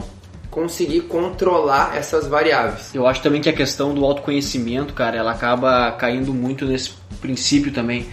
conseguir 0.59 1.03
controlar 1.03 1.97
essas 1.97 2.27
variáveis. 2.27 2.93
Eu 2.93 3.07
acho 3.07 3.23
também 3.23 3.41
que 3.41 3.49
a 3.49 3.53
questão 3.53 3.95
do 3.95 4.05
autoconhecimento, 4.05 4.93
cara, 4.93 5.17
ela 5.17 5.31
acaba 5.31 5.93
caindo 5.93 6.35
muito 6.35 6.65
nesse 6.65 6.91
princípio 7.21 7.73
também. 7.73 8.07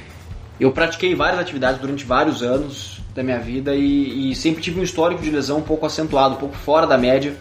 Eu 0.59 0.71
pratiquei 0.71 1.15
várias 1.15 1.39
atividades 1.39 1.81
durante 1.81 2.05
vários 2.05 2.43
anos 2.43 3.01
da 3.15 3.23
minha 3.23 3.39
vida 3.39 3.75
e, 3.75 4.29
e 4.29 4.35
sempre 4.35 4.61
tive 4.61 4.79
um 4.79 4.83
histórico 4.83 5.23
de 5.23 5.31
lesão 5.31 5.57
um 5.57 5.63
pouco 5.63 5.87
acentuado, 5.87 6.35
um 6.35 6.37
pouco 6.37 6.55
fora 6.55 6.85
da 6.85 6.99
média 6.99 7.35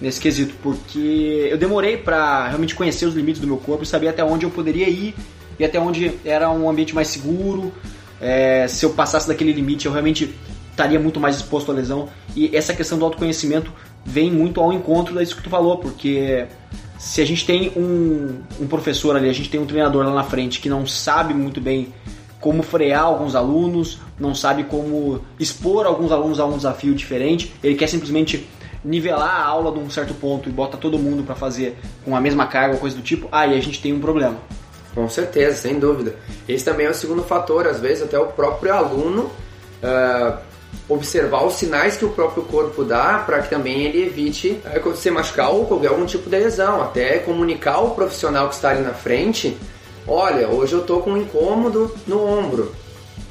nesse 0.00 0.20
quesito, 0.20 0.54
porque 0.60 1.46
eu 1.48 1.56
demorei 1.56 1.96
para 1.96 2.48
realmente 2.48 2.74
conhecer 2.74 3.06
os 3.06 3.14
limites 3.14 3.40
do 3.40 3.46
meu 3.46 3.58
corpo 3.58 3.84
e 3.84 3.86
saber 3.86 4.08
até 4.08 4.24
onde 4.24 4.44
eu 4.44 4.50
poderia 4.50 4.88
ir 4.88 5.14
e 5.56 5.64
até 5.64 5.78
onde 5.78 6.18
era 6.24 6.50
um 6.50 6.68
ambiente 6.68 6.96
mais 6.96 7.06
seguro. 7.06 7.72
É, 8.20 8.66
se 8.66 8.84
eu 8.84 8.90
passasse 8.90 9.28
daquele 9.28 9.52
limite, 9.52 9.86
eu 9.86 9.92
realmente 9.92 10.34
estaria 10.72 10.98
muito 10.98 11.20
mais 11.20 11.36
exposto 11.36 11.70
à 11.70 11.74
lesão. 11.74 12.08
E 12.34 12.54
essa 12.56 12.74
questão 12.74 12.98
do 12.98 13.04
autoconhecimento 13.04 13.72
vem 14.04 14.30
muito 14.30 14.60
ao 14.60 14.72
encontro 14.72 15.18
disso 15.18 15.36
que 15.36 15.42
tu 15.42 15.50
falou, 15.50 15.78
porque 15.78 16.46
se 16.98 17.20
a 17.20 17.26
gente 17.26 17.44
tem 17.44 17.72
um, 17.76 18.40
um 18.60 18.66
professor 18.66 19.16
ali, 19.16 19.28
a 19.28 19.32
gente 19.32 19.50
tem 19.50 19.60
um 19.60 19.66
treinador 19.66 20.04
lá 20.04 20.14
na 20.14 20.24
frente 20.24 20.60
que 20.60 20.68
não 20.68 20.86
sabe 20.86 21.34
muito 21.34 21.60
bem 21.60 21.92
como 22.40 22.62
frear 22.62 23.04
alguns 23.04 23.34
alunos, 23.34 23.98
não 24.18 24.34
sabe 24.34 24.64
como 24.64 25.20
expor 25.38 25.86
alguns 25.86 26.10
alunos 26.10 26.40
a 26.40 26.44
um 26.44 26.56
desafio 26.56 26.94
diferente, 26.94 27.52
ele 27.62 27.76
quer 27.76 27.88
simplesmente 27.88 28.48
nivelar 28.84 29.36
a 29.36 29.44
aula 29.44 29.70
de 29.70 29.78
um 29.78 29.88
certo 29.88 30.12
ponto 30.12 30.48
e 30.48 30.52
bota 30.52 30.76
todo 30.76 30.98
mundo 30.98 31.22
para 31.22 31.36
fazer 31.36 31.78
com 32.04 32.16
a 32.16 32.20
mesma 32.20 32.46
carga 32.46 32.74
ou 32.74 32.80
coisa 32.80 32.96
do 32.96 33.02
tipo, 33.02 33.28
aí 33.30 33.56
a 33.56 33.60
gente 33.60 33.80
tem 33.80 33.92
um 33.92 34.00
problema. 34.00 34.36
Com 34.94 35.08
certeza, 35.08 35.56
sem 35.56 35.78
dúvida. 35.78 36.16
Esse 36.48 36.64
também 36.64 36.86
é 36.86 36.90
o 36.90 36.94
segundo 36.94 37.22
fator, 37.22 37.66
às 37.66 37.80
vezes 37.80 38.02
até 38.02 38.18
o 38.18 38.26
próprio 38.26 38.74
aluno 38.74 39.30
uh, 39.82 40.38
observar 40.88 41.44
os 41.44 41.54
sinais 41.54 41.96
que 41.96 42.04
o 42.04 42.10
próprio 42.10 42.42
corpo 42.44 42.84
dá 42.84 43.22
para 43.24 43.40
que 43.42 43.50
também 43.50 43.82
ele 43.84 44.06
evite 44.06 44.60
se 44.96 45.10
machucar 45.10 45.50
ou 45.50 45.66
qualquer 45.66 45.88
algum 45.88 46.06
tipo 46.06 46.28
de 46.28 46.38
lesão. 46.38 46.82
Até 46.82 47.18
comunicar 47.18 47.74
ao 47.74 47.90
profissional 47.90 48.48
que 48.48 48.54
está 48.54 48.70
ali 48.70 48.82
na 48.82 48.94
frente, 48.94 49.56
olha, 50.06 50.48
hoje 50.48 50.74
eu 50.74 50.80
estou 50.80 51.02
com 51.02 51.12
um 51.12 51.16
incômodo 51.16 51.94
no 52.06 52.24
ombro. 52.24 52.74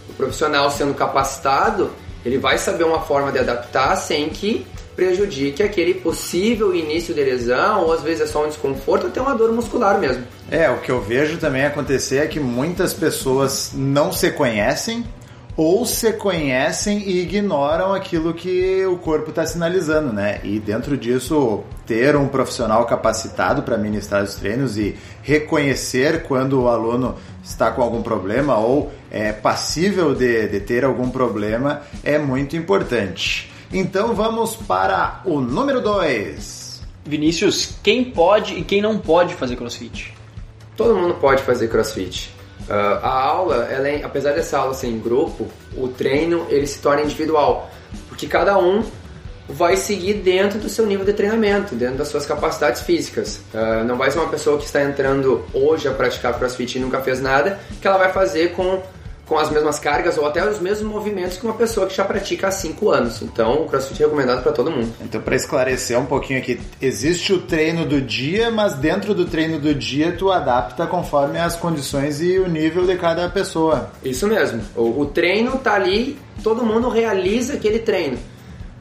O 0.10 0.14
profissional 0.14 0.70
sendo 0.72 0.94
capacitado, 0.94 1.92
ele 2.26 2.38
vai 2.38 2.58
saber 2.58 2.84
uma 2.84 3.02
forma 3.02 3.32
de 3.32 3.40
adaptar 3.40 3.96
sem 3.96 4.30
que 4.30 4.66
prejudique 4.96 5.64
aquele 5.64 5.96
possível 5.96 6.76
início 6.76 7.14
de 7.14 7.24
lesão, 7.24 7.86
ou 7.86 7.94
às 7.94 8.02
vezes 8.02 8.22
é 8.22 8.26
só 8.28 8.44
um 8.46 8.50
desconforto, 8.50 9.04
ou 9.04 9.10
até 9.10 9.22
uma 9.22 9.34
dor 9.34 9.52
muscular 9.52 9.98
mesmo. 9.98 10.24
É, 10.50 10.70
o 10.70 10.78
que 10.80 10.92
eu 10.92 11.02
vejo 11.02 11.38
também 11.38 11.66
acontecer 11.66 12.18
é 12.18 12.28
que 12.28 12.40
muitas 12.40 12.94
pessoas 12.94 13.72
não 13.74 14.12
se 14.12 14.30
conhecem 14.32 15.04
ou 15.56 15.86
se 15.86 16.14
conhecem 16.14 17.00
e 17.00 17.22
ignoram 17.22 17.94
aquilo 17.94 18.34
que 18.34 18.86
o 18.86 18.98
corpo 18.98 19.30
está 19.30 19.46
sinalizando, 19.46 20.14
né? 20.14 20.40
E 20.44 20.60
dentro 20.60 20.98
disso, 20.98 21.64
ter 21.86 22.16
um 22.16 22.28
profissional 22.28 22.86
capacitado 22.86 23.62
para 23.64 23.78
ministrar 23.78 24.24
os 24.24 24.36
treinos 24.36 24.78
e 24.78 24.96
reconhecer 25.22 26.24
quando 26.24 26.62
o 26.62 26.68
aluno 26.68 27.16
está 27.44 27.72
com 27.72 27.82
algum 27.82 28.02
problema 28.02 28.58
ou 28.58 28.92
é 29.10 29.32
passível 29.34 30.16
de, 30.16 30.48
de 30.48 30.60
ter 30.62 30.86
algum 30.86 31.10
problema 31.10 31.82
é 32.04 32.18
muito 32.18 32.56
importante. 32.56 33.52
Então 33.74 34.14
vamos 34.14 34.56
para 34.56 35.22
o 35.26 35.40
número 35.40 35.82
2. 35.82 36.82
Vinícius, 37.06 37.74
quem 37.82 38.06
pode 38.06 38.54
e 38.54 38.64
quem 38.64 38.82
não 38.82 38.98
pode 38.98 39.34
fazer 39.36 39.56
crossfit? 39.56 40.14
Todo 40.78 40.96
mundo 40.96 41.16
pode 41.16 41.42
fazer 41.44 41.68
crossfit. 41.68 42.34
Uh, 42.70 42.74
a 43.02 43.10
aula, 43.10 43.68
ela 43.70 43.88
é, 43.88 44.04
apesar 44.04 44.34
dessa 44.34 44.58
aula 44.58 44.74
ser 44.74 44.88
em 44.88 45.00
grupo, 45.00 45.48
o 45.76 45.88
treino 45.88 46.46
ele 46.50 46.68
se 46.68 46.80
torna 46.80 47.02
individual, 47.02 47.70
porque 48.08 48.28
cada 48.28 48.58
um 48.58 48.84
vai 49.50 49.76
seguir 49.76 50.16
dentro 50.16 50.60
do 50.60 50.70
seu 50.70 50.86
nível 50.86 51.06
de 51.06 51.14
treinamento, 51.14 51.76
dentro 51.76 51.98
das 51.98 52.08
suas 52.08 52.26
capacidades 52.26 52.82
físicas. 52.82 53.42
Uh, 53.54 53.84
não 53.84 53.98
vai 53.98 54.10
ser 54.12 54.20
uma 54.20 54.30
pessoa 54.30 54.58
que 54.58 54.66
está 54.66 54.82
entrando 54.82 55.44
hoje 55.54 55.88
a 55.88 55.92
praticar 55.92 56.38
crossfit 56.38 56.78
e 56.78 56.82
nunca 56.82 57.02
fez 57.02 57.20
nada, 57.20 57.60
que 57.82 57.88
ela 57.88 57.98
vai 57.98 58.12
fazer 58.14 58.54
com 58.54 58.82
com 59.32 59.38
as 59.38 59.50
mesmas 59.50 59.80
cargas 59.80 60.18
ou 60.18 60.26
até 60.26 60.46
os 60.46 60.60
mesmos 60.60 60.92
movimentos 60.92 61.38
que 61.38 61.46
uma 61.46 61.54
pessoa 61.54 61.88
que 61.88 61.96
já 61.96 62.04
pratica 62.04 62.50
há 62.50 62.52
5 62.52 62.90
anos. 62.90 63.22
Então, 63.22 63.62
o 63.62 63.66
CrossFit 63.66 64.04
é 64.04 64.06
recomendado 64.06 64.44
para 64.44 64.52
todo 64.52 64.70
mundo. 64.70 64.94
Então, 65.00 65.22
para 65.22 65.38
esclarecer 65.38 65.98
um 65.98 66.06
pouquinho 66.06 66.40
aqui, 66.40 66.60
existe 66.82 67.32
o 67.32 67.40
treino 67.40 67.86
do 67.86 68.02
dia, 68.02 68.52
mas 68.52 68.74
dentro 68.74 69.16
do 69.16 69.24
treino 69.24 69.58
do 69.58 69.74
dia 69.74 70.14
tu 70.18 70.30
adapta 70.30 70.86
conforme 70.86 71.40
as 71.40 71.56
condições 71.56 72.22
e 72.22 72.40
o 72.40 72.48
nível 72.50 72.86
de 72.86 72.98
cada 72.98 73.30
pessoa. 73.30 73.90
Isso 74.04 74.28
mesmo. 74.28 74.62
O, 74.76 75.00
o 75.00 75.06
treino 75.06 75.58
tá 75.60 75.76
ali, 75.76 76.20
todo 76.44 76.66
mundo 76.66 76.90
realiza 76.90 77.54
aquele 77.54 77.80
treino. 77.80 78.18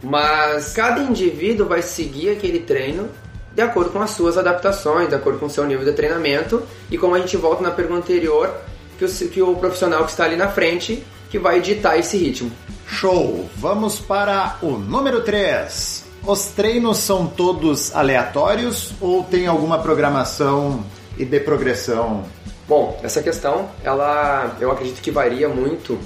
Mas 0.02 0.73
cada 0.73 1.00
indivíduo 1.00 1.69
vai 1.69 1.80
seguir 1.80 2.30
aquele 2.30 2.59
treino 2.59 3.09
de 3.54 3.62
acordo 3.62 3.90
com 3.90 4.02
as 4.02 4.11
suas 4.11 4.37
adaptações, 4.37 5.09
de 5.09 5.14
acordo 5.14 5.38
com 5.38 5.47
o 5.47 5.50
seu 5.50 5.64
nível 5.64 5.85
de 5.85 5.92
treinamento. 5.92 6.61
E 6.90 6.99
como 6.99 7.14
a 7.14 7.21
gente 7.21 7.37
volta 7.37 7.62
na 7.62 7.71
pergunta 7.71 8.00
anterior, 8.00 8.52
que 9.00 9.04
o, 9.25 9.28
que 9.30 9.42
o 9.42 9.57
profissional 9.57 10.04
que 10.04 10.11
está 10.11 10.25
ali 10.25 10.37
na 10.37 10.49
frente 10.49 11.02
que 11.30 11.38
vai 11.38 11.61
ditar 11.61 11.99
esse 11.99 12.19
ritmo. 12.19 12.50
Show! 12.87 13.49
Vamos 13.57 13.99
para 13.99 14.59
o 14.61 14.73
número 14.73 15.23
3. 15.23 16.04
Os 16.26 16.47
treinos 16.47 16.99
são 16.99 17.26
todos 17.26 17.95
aleatórios 17.95 18.92
ou 19.00 19.23
tem 19.23 19.47
alguma 19.47 19.78
programação 19.78 20.85
e 21.16 21.25
de 21.25 21.40
progressão? 21.40 22.25
Bom, 22.69 23.00
essa 23.02 23.23
questão, 23.23 23.71
ela 23.83 24.57
eu 24.61 24.71
acredito 24.71 25.00
que 25.00 25.11
varia 25.11 25.49
muito 25.49 25.99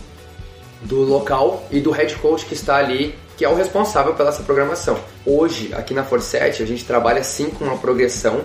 do 0.82 1.00
local 1.00 1.66
e 1.70 1.80
do 1.80 1.90
head 1.90 2.14
coach 2.16 2.46
que 2.46 2.54
está 2.54 2.76
ali, 2.76 3.18
que 3.36 3.44
é 3.44 3.48
o 3.48 3.56
responsável 3.56 4.14
pela 4.14 4.28
essa 4.28 4.42
programação. 4.42 4.96
Hoje, 5.26 5.74
aqui 5.74 5.94
na 5.94 6.04
Forset, 6.04 6.62
a 6.62 6.66
gente 6.66 6.84
trabalha 6.84 7.24
sim 7.24 7.50
com 7.50 7.64
uma 7.64 7.76
progressão 7.76 8.42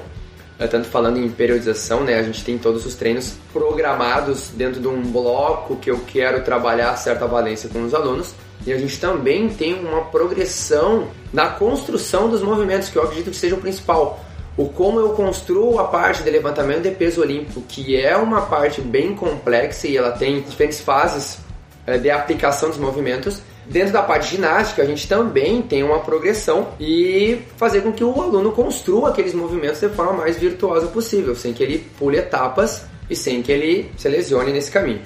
tanto 0.68 0.88
falando 0.90 1.18
em 1.18 1.30
periodização, 1.30 2.04
né, 2.04 2.16
a 2.16 2.24
gente 2.24 2.44
tem 2.44 2.58
todos 2.58 2.86
os 2.86 2.94
treinos 2.96 3.38
programados 3.54 4.50
dentro 4.50 4.82
de 4.82 4.88
um 4.88 5.02
bloco 5.02 5.78
que 5.78 5.90
eu 5.90 6.00
quero 6.06 6.44
trabalhar 6.44 6.96
certa 6.98 7.26
valência 7.26 7.70
com 7.70 7.84
os 7.84 7.94
alunos. 7.94 8.36
E 8.68 8.74
a 8.74 8.78
gente 8.78 9.00
também 9.00 9.48
tem 9.50 9.74
uma 9.74 10.02
progressão 10.06 11.08
na 11.32 11.48
construção 11.48 12.30
dos 12.30 12.42
movimentos, 12.42 12.90
que 12.90 12.98
eu 12.98 13.04
acredito 13.04 13.32
que 13.32 13.38
seja 13.38 13.56
o 13.56 13.60
principal. 13.60 14.20
O 14.58 14.68
como 14.68 15.00
eu 15.00 15.12
construo 15.12 15.80
a 15.80 15.86
parte 15.86 16.22
de 16.24 16.30
levantamento 16.30 16.82
de 16.82 16.92
peso 16.92 17.22
olímpico, 17.22 17.62
que 17.62 17.96
é 17.96 18.18
uma 18.18 18.42
parte 18.42 18.82
bem 18.82 19.16
complexa 19.16 19.88
e 19.88 19.96
ela 19.96 20.12
tem 20.12 20.42
diferentes 20.42 20.82
fases 20.82 21.40
é, 21.88 21.98
de 21.98 22.12
aplicação 22.12 22.68
dos 22.68 22.78
movimentos, 22.78 23.42
Dentro 23.70 23.94
da 23.94 24.02
parte 24.02 24.36
ginástica, 24.36 24.82
a 24.82 24.86
gente 24.86 25.08
também 25.08 25.62
tem 25.62 25.84
uma 25.84 26.00
progressão 26.00 26.70
e 26.80 27.38
fazer 27.56 27.82
com 27.82 27.92
que 27.92 28.04
o 28.04 28.20
aluno 28.20 28.52
construa 28.52 29.10
aqueles 29.10 29.34
movimentos 29.34 29.80
de 29.80 29.90
forma 29.90 30.14
mais 30.14 30.40
virtuosa 30.40 30.88
possível, 30.88 31.36
sem 31.36 31.54
que 31.54 31.62
ele 31.62 31.88
pule 32.00 32.18
etapas 32.18 32.86
e 33.08 33.16
sem 33.16 33.44
que 33.44 33.52
ele 33.52 33.92
se 33.96 34.10
lesione 34.10 34.52
nesse 34.52 34.72
caminho. 34.72 35.02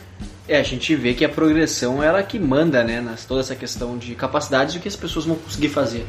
É, 0.48 0.58
a 0.58 0.63
gente 0.63 0.96
vê 0.96 1.13
que 1.13 1.25
a 1.25 1.29
progressão 1.29 2.01
é 2.01 2.08
ela 2.08 2.24
que 2.24 2.39
manda, 2.39 2.84
né, 2.86 3.01
nas, 3.01 3.25
toda 3.25 3.41
essa 3.41 3.55
questão 3.55 3.98
de 3.98 4.15
capacidades 4.15 4.75
e 4.75 4.77
o 4.77 4.82
que 4.82 4.88
as 4.88 4.96
pessoas 4.96 5.25
vão 5.25 5.36
conseguir 5.36 5.70
fazer. 5.70 6.05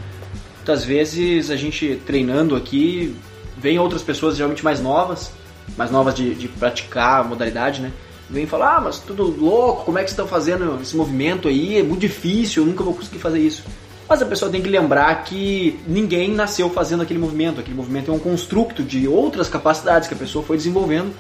Muitas 0.57 0.85
vezes 0.85 1.51
a 1.51 1.57
gente 1.57 2.01
treinando 2.07 2.55
aqui, 2.55 3.17
vem 3.59 3.81
outras 3.81 4.03
pessoas 4.03 4.37
geralmente 4.37 4.65
mais 4.65 4.81
novas, 4.81 5.33
mais 5.77 5.91
novas 5.91 6.15
de, 6.15 6.35
de 6.37 6.47
praticar 6.47 7.21
a 7.21 7.25
modalidade, 7.25 7.81
né? 7.81 7.91
Vem 8.29 8.47
falar, 8.47 8.77
ah, 8.77 8.81
mas 8.81 8.99
tudo 8.99 9.25
louco, 9.25 9.85
como 9.85 9.99
é 9.99 10.03
que 10.03 10.11
vocês 10.11 10.19
estão 10.19 10.27
fazendo 10.27 10.81
esse 10.81 10.97
movimento 10.97 11.49
aí? 11.49 11.79
É 11.79 11.83
muito 11.83 12.01
difícil, 12.01 12.63
eu 12.63 12.67
nunca 12.67 12.83
vou 12.83 12.95
conseguir 12.95 13.19
fazer 13.19 13.39
isso. 13.39 13.65
Mas 14.09 14.21
a 14.21 14.27
pessoa 14.27 14.51
tem 14.51 14.61
que 14.61 14.69
lembrar 14.69 15.25
que 15.25 15.81
ninguém 15.87 16.31
nasceu 16.31 16.69
fazendo 16.69 17.03
aquele 17.03 17.19
movimento. 17.19 17.61
Aquele 17.61 17.77
movimento 17.77 18.11
é 18.11 18.15
um 18.15 18.19
construto 18.19 18.83
de 18.83 19.09
outras 19.09 19.49
capacidades 19.49 20.07
que 20.07 20.15
a 20.15 20.17
pessoa 20.17 20.45
foi 20.45 20.57
desenvolvendo. 20.57 21.15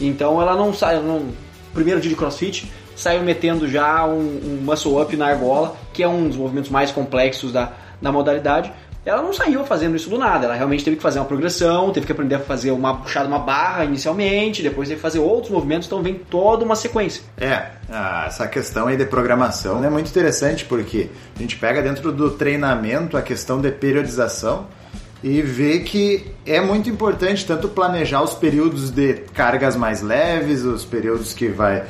Então 0.00 0.42
ela 0.42 0.56
não 0.56 0.74
sai, 0.74 0.98
no 0.98 1.32
primeiro 1.72 2.00
dia 2.00 2.10
de 2.10 2.16
crossfit, 2.16 2.70
saiu 2.96 3.22
metendo 3.22 3.68
já 3.68 4.04
um, 4.04 4.18
um 4.18 4.58
muscle 4.62 5.00
up 5.00 5.16
na 5.16 5.28
argola, 5.28 5.76
que 5.92 6.02
é 6.02 6.08
um 6.08 6.28
dos 6.28 6.36
movimentos 6.36 6.70
mais 6.70 6.90
complexos 6.90 7.52
da, 7.52 7.72
da 8.02 8.10
modalidade, 8.10 8.72
ela 9.04 9.22
não 9.22 9.32
saiu 9.32 9.64
fazendo 9.64 9.96
isso 9.96 10.08
do 10.08 10.18
nada, 10.18 10.46
ela 10.46 10.54
realmente 10.54 10.82
teve 10.82 10.96
que 10.96 11.02
fazer 11.02 11.18
uma 11.18 11.24
progressão, 11.26 11.92
teve 11.92 12.06
que 12.06 12.12
aprender 12.12 12.36
a 12.36 12.40
fazer 12.40 12.70
uma 12.70 12.96
puxada 12.96 13.28
uma 13.28 13.38
barra 13.38 13.84
inicialmente, 13.84 14.62
depois 14.62 14.88
teve 14.88 14.96
que 14.96 15.02
fazer 15.02 15.18
outros 15.18 15.50
movimentos, 15.52 15.86
então 15.86 16.02
vem 16.02 16.14
toda 16.14 16.64
uma 16.64 16.74
sequência. 16.74 17.22
É, 17.36 17.66
essa 18.26 18.46
questão 18.48 18.86
aí 18.86 18.96
de 18.96 19.04
programação 19.04 19.84
é 19.84 19.90
muito 19.90 20.08
interessante 20.08 20.64
porque 20.64 21.10
a 21.36 21.38
gente 21.38 21.56
pega 21.56 21.82
dentro 21.82 22.10
do 22.10 22.30
treinamento 22.30 23.16
a 23.16 23.22
questão 23.22 23.60
de 23.60 23.70
periodização 23.70 24.66
e 25.22 25.40
vê 25.40 25.80
que 25.80 26.32
é 26.44 26.60
muito 26.60 26.90
importante 26.90 27.46
tanto 27.46 27.68
planejar 27.68 28.22
os 28.22 28.34
períodos 28.34 28.90
de 28.90 29.14
cargas 29.32 29.74
mais 29.74 30.02
leves, 30.02 30.64
os 30.64 30.84
períodos 30.84 31.32
que 31.32 31.48
vai, 31.48 31.84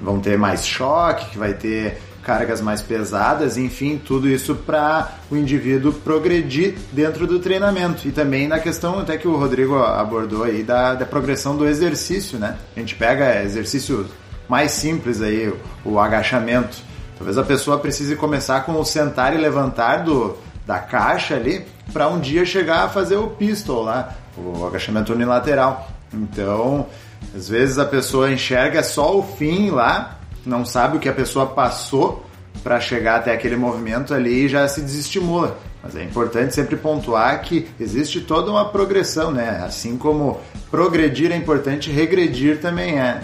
vão 0.00 0.20
ter 0.20 0.38
mais 0.38 0.64
choque, 0.64 1.30
que 1.30 1.38
vai 1.38 1.52
ter 1.52 1.98
cargas 2.26 2.60
mais 2.60 2.82
pesadas, 2.82 3.56
enfim, 3.56 4.02
tudo 4.04 4.28
isso 4.28 4.56
para 4.56 5.12
o 5.30 5.36
indivíduo 5.36 5.92
progredir 5.92 6.74
dentro 6.90 7.24
do 7.24 7.38
treinamento. 7.38 8.08
E 8.08 8.10
também 8.10 8.48
na 8.48 8.58
questão 8.58 8.98
até 8.98 9.16
que 9.16 9.28
o 9.28 9.36
Rodrigo 9.36 9.78
abordou 9.78 10.42
aí 10.42 10.64
da, 10.64 10.94
da 10.94 11.06
progressão 11.06 11.56
do 11.56 11.64
exercício, 11.64 12.36
né? 12.36 12.56
A 12.76 12.80
gente 12.80 12.96
pega 12.96 13.44
exercício 13.44 14.06
mais 14.48 14.72
simples 14.72 15.22
aí, 15.22 15.54
o, 15.84 16.00
agachamento. 16.00 16.78
Talvez 17.16 17.38
a 17.38 17.44
pessoa 17.44 17.78
precise 17.78 18.16
começar 18.16 18.62
com 18.62 18.72
o 18.72 18.84
sentar 18.84 19.32
e 19.32 19.38
levantar 19.38 19.98
do, 19.98 20.36
da 20.66 20.80
caixa 20.80 21.36
ali 21.36 21.64
para 21.92 22.08
um 22.08 22.18
dia 22.18 22.44
chegar 22.44 22.86
a 22.86 22.88
fazer 22.88 23.16
o 23.16 23.28
pistol 23.28 23.84
lá, 23.84 24.12
o 24.36 24.66
agachamento 24.66 25.12
unilateral. 25.12 25.92
Então, 26.12 26.86
às 27.34 27.48
vezes 27.48 27.78
a 27.78 27.86
pessoa 27.86 28.32
enxerga 28.32 28.82
só 28.82 29.16
o 29.16 29.22
fim 29.22 29.70
lá 29.70 30.18
não 30.46 30.64
sabe 30.64 30.96
o 30.96 31.00
que 31.00 31.08
a 31.08 31.12
pessoa 31.12 31.46
passou 31.46 32.24
para 32.62 32.80
chegar 32.80 33.16
até 33.16 33.32
aquele 33.32 33.56
movimento 33.56 34.14
ali 34.14 34.44
e 34.44 34.48
já 34.48 34.66
se 34.66 34.80
desestimula. 34.80 35.58
Mas 35.82 35.94
é 35.94 36.02
importante 36.02 36.54
sempre 36.54 36.76
pontuar 36.76 37.42
que 37.42 37.68
existe 37.78 38.20
toda 38.20 38.50
uma 38.50 38.70
progressão, 38.70 39.30
né? 39.30 39.62
Assim 39.64 39.96
como 39.96 40.40
progredir 40.70 41.30
é 41.30 41.36
importante, 41.36 41.90
regredir 41.90 42.60
também 42.60 42.98
é. 42.98 43.22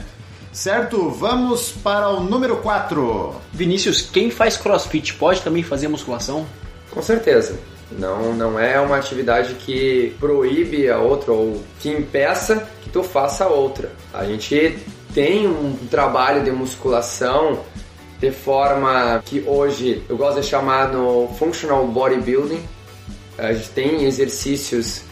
Certo, 0.52 1.09
vamos 1.09 1.73
para 1.73 2.11
o 2.11 2.21
número 2.21 2.59
4. 2.59 3.35
Vinícius, 3.52 4.02
quem 4.02 4.31
faz 4.31 4.57
crossfit 4.57 5.14
pode 5.14 5.41
também 5.41 5.62
fazer 5.62 5.88
musculação? 5.88 6.47
Com 6.91 7.00
certeza. 7.00 7.59
Não, 7.99 8.35
não 8.35 8.59
é 8.59 8.79
uma 8.81 8.97
atividade 8.97 9.55
que 9.55 10.14
proíbe 10.21 10.88
a 10.88 10.99
outra 10.99 11.33
ou 11.33 11.62
que 11.81 11.91
impeça 11.91 12.69
que 12.83 12.91
tu 12.91 13.02
faça 13.02 13.45
a 13.45 13.49
outra. 13.49 13.91
A 14.12 14.25
gente 14.25 14.79
tem 15.14 15.47
um 15.47 15.76
trabalho 15.90 16.42
de 16.42 16.50
musculação 16.50 17.61
de 18.19 18.31
forma 18.31 19.21
que 19.25 19.45
hoje 19.47 20.02
eu 20.09 20.16
gosto 20.16 20.40
de 20.40 20.47
chamar 20.47 20.88
no 20.88 21.28
functional 21.38 21.87
bodybuilding. 21.87 22.62
A 23.37 23.52
gente 23.52 23.71
tem 23.71 24.04
exercícios 24.04 25.02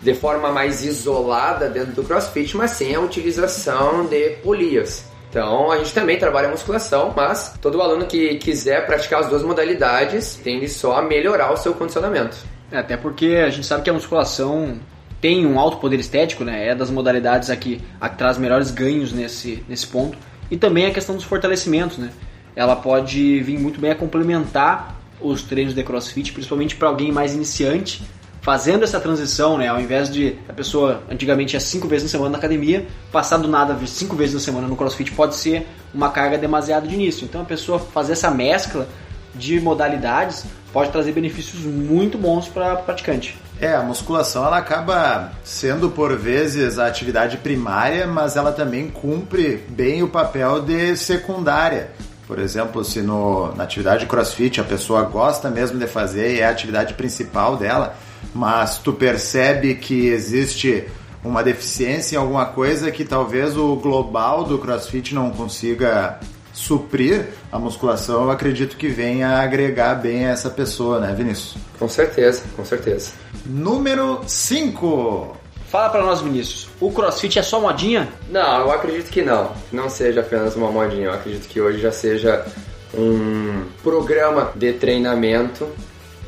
de 0.00 0.14
forma 0.14 0.50
mais 0.50 0.84
isolada 0.84 1.68
dentro 1.68 1.92
do 1.92 2.04
CrossFit, 2.04 2.56
mas 2.56 2.72
sem 2.72 2.94
a 2.94 3.00
utilização 3.00 4.06
de 4.06 4.30
polias. 4.42 5.04
Então 5.28 5.70
a 5.70 5.78
gente 5.78 5.92
também 5.92 6.18
trabalha 6.18 6.48
musculação, 6.48 7.12
mas 7.14 7.54
todo 7.60 7.80
aluno 7.80 8.06
que 8.06 8.36
quiser 8.36 8.86
praticar 8.86 9.20
as 9.20 9.28
duas 9.28 9.42
modalidades 9.42 10.40
tende 10.42 10.68
só 10.68 10.96
a 10.96 11.02
melhorar 11.02 11.52
o 11.52 11.56
seu 11.56 11.74
condicionamento. 11.74 12.36
É, 12.72 12.78
até 12.78 12.96
porque 12.96 13.42
a 13.44 13.50
gente 13.50 13.66
sabe 13.66 13.82
que 13.82 13.90
a 13.90 13.92
musculação 13.92 14.78
tem 15.20 15.46
um 15.46 15.58
alto 15.58 15.76
poder 15.76 16.00
estético, 16.00 16.44
né? 16.44 16.68
É 16.68 16.74
das 16.74 16.90
modalidades 16.90 17.50
aqui 17.50 17.80
a 18.00 18.08
que 18.08 18.16
traz 18.16 18.38
melhores 18.38 18.70
ganhos 18.70 19.12
nesse, 19.12 19.62
nesse 19.68 19.86
ponto. 19.86 20.16
E 20.50 20.56
também 20.56 20.86
a 20.86 20.90
questão 20.90 21.14
dos 21.14 21.24
fortalecimentos, 21.24 21.98
né? 21.98 22.10
Ela 22.56 22.74
pode 22.74 23.40
vir 23.40 23.58
muito 23.58 23.80
bem 23.80 23.90
a 23.90 23.94
complementar 23.94 24.96
os 25.20 25.42
treinos 25.42 25.74
de 25.74 25.82
crossfit, 25.82 26.32
principalmente 26.32 26.74
para 26.74 26.88
alguém 26.88 27.12
mais 27.12 27.34
iniciante, 27.34 28.02
fazendo 28.40 28.82
essa 28.82 28.98
transição, 28.98 29.58
né? 29.58 29.68
Ao 29.68 29.80
invés 29.80 30.10
de 30.10 30.36
a 30.48 30.52
pessoa 30.52 31.02
antigamente 31.10 31.54
ia 31.54 31.60
cinco 31.60 31.86
vezes 31.86 32.04
na 32.04 32.10
semana 32.10 32.30
na 32.30 32.38
academia, 32.38 32.86
passar 33.12 33.36
do 33.36 33.46
nada 33.46 33.78
cinco 33.86 34.16
vezes 34.16 34.34
na 34.34 34.40
semana 34.40 34.66
no 34.66 34.76
crossfit 34.76 35.12
pode 35.12 35.34
ser 35.34 35.66
uma 35.92 36.08
carga 36.08 36.38
demasiado 36.38 36.88
de 36.88 36.94
início. 36.94 37.24
Então 37.24 37.42
a 37.42 37.44
pessoa 37.44 37.78
fazer 37.78 38.12
essa 38.12 38.30
mescla 38.30 38.88
de 39.34 39.60
modalidades 39.60 40.46
pode 40.72 40.90
trazer 40.90 41.12
benefícios 41.12 41.62
muito 41.62 42.16
bons 42.16 42.48
para 42.48 42.76
praticante. 42.76 43.36
É, 43.60 43.74
a 43.74 43.82
musculação 43.82 44.46
ela 44.46 44.56
acaba 44.56 45.32
sendo 45.44 45.90
por 45.90 46.16
vezes 46.16 46.78
a 46.78 46.86
atividade 46.86 47.36
primária, 47.36 48.06
mas 48.06 48.34
ela 48.34 48.52
também 48.52 48.88
cumpre 48.88 49.62
bem 49.68 50.02
o 50.02 50.08
papel 50.08 50.62
de 50.62 50.96
secundária. 50.96 51.90
Por 52.26 52.38
exemplo, 52.38 52.82
se 52.82 53.02
no, 53.02 53.54
na 53.54 53.64
atividade 53.64 54.06
crossfit 54.06 54.60
a 54.60 54.64
pessoa 54.64 55.02
gosta 55.02 55.50
mesmo 55.50 55.78
de 55.78 55.86
fazer 55.86 56.36
e 56.36 56.40
é 56.40 56.46
a 56.46 56.50
atividade 56.50 56.94
principal 56.94 57.58
dela, 57.58 57.94
mas 58.34 58.78
tu 58.78 58.94
percebe 58.94 59.74
que 59.74 60.06
existe 60.06 60.88
uma 61.22 61.42
deficiência 61.42 62.16
em 62.16 62.18
alguma 62.18 62.46
coisa 62.46 62.90
que 62.90 63.04
talvez 63.04 63.58
o 63.58 63.76
global 63.76 64.42
do 64.44 64.58
crossfit 64.58 65.14
não 65.14 65.30
consiga 65.30 66.18
suprir 66.60 67.28
a 67.50 67.58
musculação, 67.58 68.24
eu 68.24 68.30
acredito 68.30 68.76
que 68.76 68.88
venha 68.88 69.38
agregar 69.38 69.94
bem 69.94 70.26
a 70.26 70.30
essa 70.30 70.50
pessoa, 70.50 71.00
né, 71.00 71.14
Vinícius? 71.16 71.56
Com 71.78 71.88
certeza, 71.88 72.42
com 72.54 72.64
certeza. 72.64 73.12
Número 73.46 74.20
5. 74.26 75.36
Fala 75.68 75.88
para 75.88 76.02
nós, 76.02 76.20
Vinícius. 76.20 76.68
O 76.80 76.92
CrossFit 76.92 77.38
é 77.38 77.42
só 77.42 77.60
modinha? 77.60 78.08
Não, 78.28 78.60
eu 78.60 78.72
acredito 78.72 79.10
que 79.10 79.22
não. 79.22 79.52
Não 79.72 79.88
seja 79.88 80.20
apenas 80.20 80.54
uma 80.54 80.70
modinha. 80.70 81.06
Eu 81.06 81.14
acredito 81.14 81.48
que 81.48 81.60
hoje 81.60 81.80
já 81.80 81.92
seja 81.92 82.44
um 82.92 83.64
programa 83.82 84.52
de 84.54 84.72
treinamento 84.74 85.68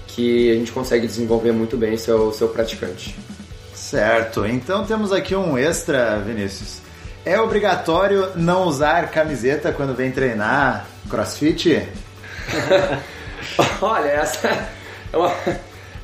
que 0.07 0.51
a 0.51 0.55
gente 0.55 0.73
consegue 0.73 1.07
desenvolver 1.07 1.53
muito 1.53 1.77
bem 1.77 1.97
seu 1.97 2.33
seu 2.33 2.49
praticante. 2.49 3.17
Certo. 3.75 4.47
Então 4.47 4.85
temos 4.85 5.13
aqui 5.13 5.35
um 5.35 5.59
extra, 5.59 6.19
Vinícius. 6.21 6.82
É 7.25 7.41
obrigatório 7.41 8.33
não 8.35 8.65
usar 8.65 9.09
camiseta 9.11 9.71
quando 9.71 9.95
vem 9.95 10.11
treinar 10.11 10.87
crossfit? 11.09 11.89
Olha, 13.81 14.09
essa 14.09 14.49
é 15.13 15.17
uma, 15.17 15.33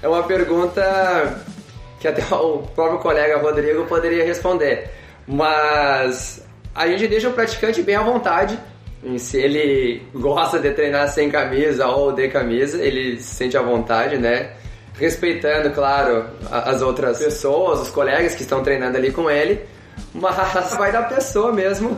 é 0.00 0.08
uma 0.08 0.22
pergunta 0.22 1.42
que 1.98 2.06
até 2.06 2.22
o 2.32 2.58
próprio 2.72 3.00
colega 3.00 3.36
Rodrigo 3.38 3.84
poderia 3.86 4.24
responder. 4.24 4.90
Mas 5.26 6.46
a 6.72 6.86
gente 6.86 7.08
deixa 7.08 7.28
o 7.28 7.32
praticante 7.32 7.82
bem 7.82 7.96
à 7.96 8.02
vontade. 8.02 8.56
E 9.02 9.18
se 9.18 9.38
ele 9.38 10.06
gosta 10.14 10.60
de 10.60 10.70
treinar 10.70 11.08
sem 11.08 11.28
camisa 11.30 11.88
ou 11.88 12.12
de 12.12 12.28
camisa, 12.28 12.80
ele 12.80 13.16
se 13.20 13.34
sente 13.34 13.56
à 13.56 13.62
vontade, 13.62 14.18
né? 14.18 14.52
Respeitando, 14.94 15.70
claro, 15.70 16.26
as 16.48 16.80
outras 16.80 17.18
pessoas, 17.18 17.80
os 17.80 17.90
colegas 17.90 18.36
que 18.36 18.42
estão 18.42 18.62
treinando 18.62 18.96
ali 18.96 19.10
com 19.10 19.28
ele 19.28 19.66
mas 20.14 20.74
vai 20.74 20.92
da 20.92 21.02
pessoa 21.02 21.52
mesmo. 21.52 21.96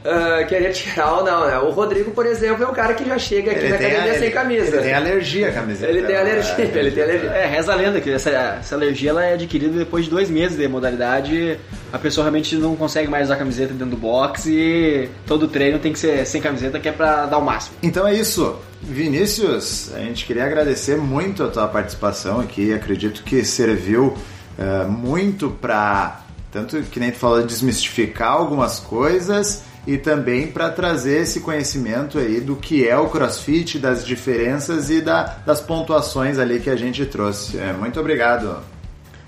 Uh, 0.00 0.46
querer 0.48 0.72
tirar 0.72 1.18
ou 1.18 1.24
não, 1.24 1.46
né? 1.46 1.58
O 1.58 1.72
Rodrigo, 1.72 2.10
por 2.12 2.24
exemplo, 2.24 2.64
é 2.64 2.66
um 2.66 2.72
cara 2.72 2.94
que 2.94 3.04
já 3.04 3.18
chega 3.18 3.50
aqui 3.50 3.60
ele 3.60 3.68
na 3.68 3.76
academia 3.76 4.12
a, 4.12 4.18
sem 4.18 4.30
camisa. 4.30 4.76
Ele 4.76 4.82
tem 4.82 4.94
alergia 4.94 5.48
à 5.48 5.52
camiseta. 5.52 5.92
Ele 5.92 6.02
tem 6.06 6.16
alergia, 6.16 6.54
é, 6.56 6.78
ele 6.78 6.90
tem 6.90 7.02
alergia. 7.02 7.30
É, 7.30 7.46
reza 7.46 7.72
a 7.72 7.76
lenda 7.76 8.00
que 8.00 8.10
essa, 8.10 8.30
essa 8.30 8.74
alergia 8.74 9.10
ela 9.10 9.22
é 9.22 9.34
adquirida 9.34 9.78
depois 9.78 10.06
de 10.06 10.10
dois 10.10 10.30
meses 10.30 10.56
de 10.56 10.66
modalidade. 10.66 11.60
A 11.92 11.98
pessoa 11.98 12.24
realmente 12.24 12.56
não 12.56 12.74
consegue 12.76 13.08
mais 13.08 13.26
usar 13.26 13.36
camiseta 13.36 13.74
dentro 13.74 13.90
do 13.90 13.96
box 13.98 14.46
e 14.46 15.10
todo 15.26 15.46
treino 15.46 15.78
tem 15.78 15.92
que 15.92 15.98
ser 15.98 16.24
sem 16.24 16.40
camiseta, 16.40 16.80
que 16.80 16.88
é 16.88 16.92
pra 16.92 17.26
dar 17.26 17.36
o 17.36 17.44
máximo. 17.44 17.76
Então 17.82 18.08
é 18.08 18.14
isso. 18.14 18.58
Vinícius, 18.80 19.92
a 19.94 19.98
gente 19.98 20.24
queria 20.24 20.46
agradecer 20.46 20.96
muito 20.96 21.44
a 21.44 21.48
tua 21.48 21.68
participação 21.68 22.40
aqui. 22.40 22.72
Acredito 22.72 23.22
que 23.22 23.44
serviu 23.44 24.16
uh, 24.58 24.90
muito 24.90 25.50
para 25.50 26.22
tanto 26.50 26.80
que 26.82 26.98
nem 26.98 27.10
tu 27.10 27.18
falou, 27.18 27.42
desmistificar 27.42 28.32
algumas 28.32 28.80
coisas 28.80 29.62
e 29.86 29.96
também 29.96 30.48
para 30.48 30.70
trazer 30.70 31.22
esse 31.22 31.40
conhecimento 31.40 32.18
aí 32.18 32.40
do 32.40 32.56
que 32.56 32.86
é 32.86 32.96
o 32.96 33.08
CrossFit, 33.08 33.78
das 33.78 34.04
diferenças 34.04 34.90
e 34.90 35.00
da, 35.00 35.38
das 35.46 35.60
pontuações 35.60 36.38
ali 36.38 36.60
que 36.60 36.68
a 36.68 36.76
gente 36.76 37.06
trouxe. 37.06 37.58
É, 37.58 37.72
muito 37.72 37.98
obrigado. 37.98 38.58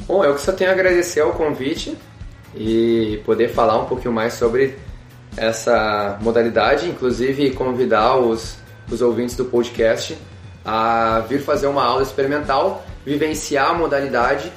Bom, 0.07 0.25
eu 0.25 0.37
só 0.37 0.53
tenho 0.53 0.71
a 0.71 0.73
agradecer 0.73 1.21
ao 1.21 1.33
convite 1.33 1.97
e 2.55 3.21
poder 3.25 3.49
falar 3.49 3.79
um 3.79 3.87
pouquinho 3.87 4.13
mais 4.13 4.35
sobre 4.35 4.77
essa 5.37 6.19
modalidade, 6.21 6.89
inclusive 6.89 7.51
convidar 7.53 8.17
os, 8.17 8.57
os 8.91 9.01
ouvintes 9.01 9.37
do 9.37 9.45
podcast 9.47 10.19
a 10.65 11.25
vir 11.29 11.41
fazer 11.41 11.67
uma 11.67 11.85
aula 11.85 12.03
experimental, 12.03 12.85
vivenciar 13.05 13.71
a 13.71 13.75
modalidade 13.75 14.53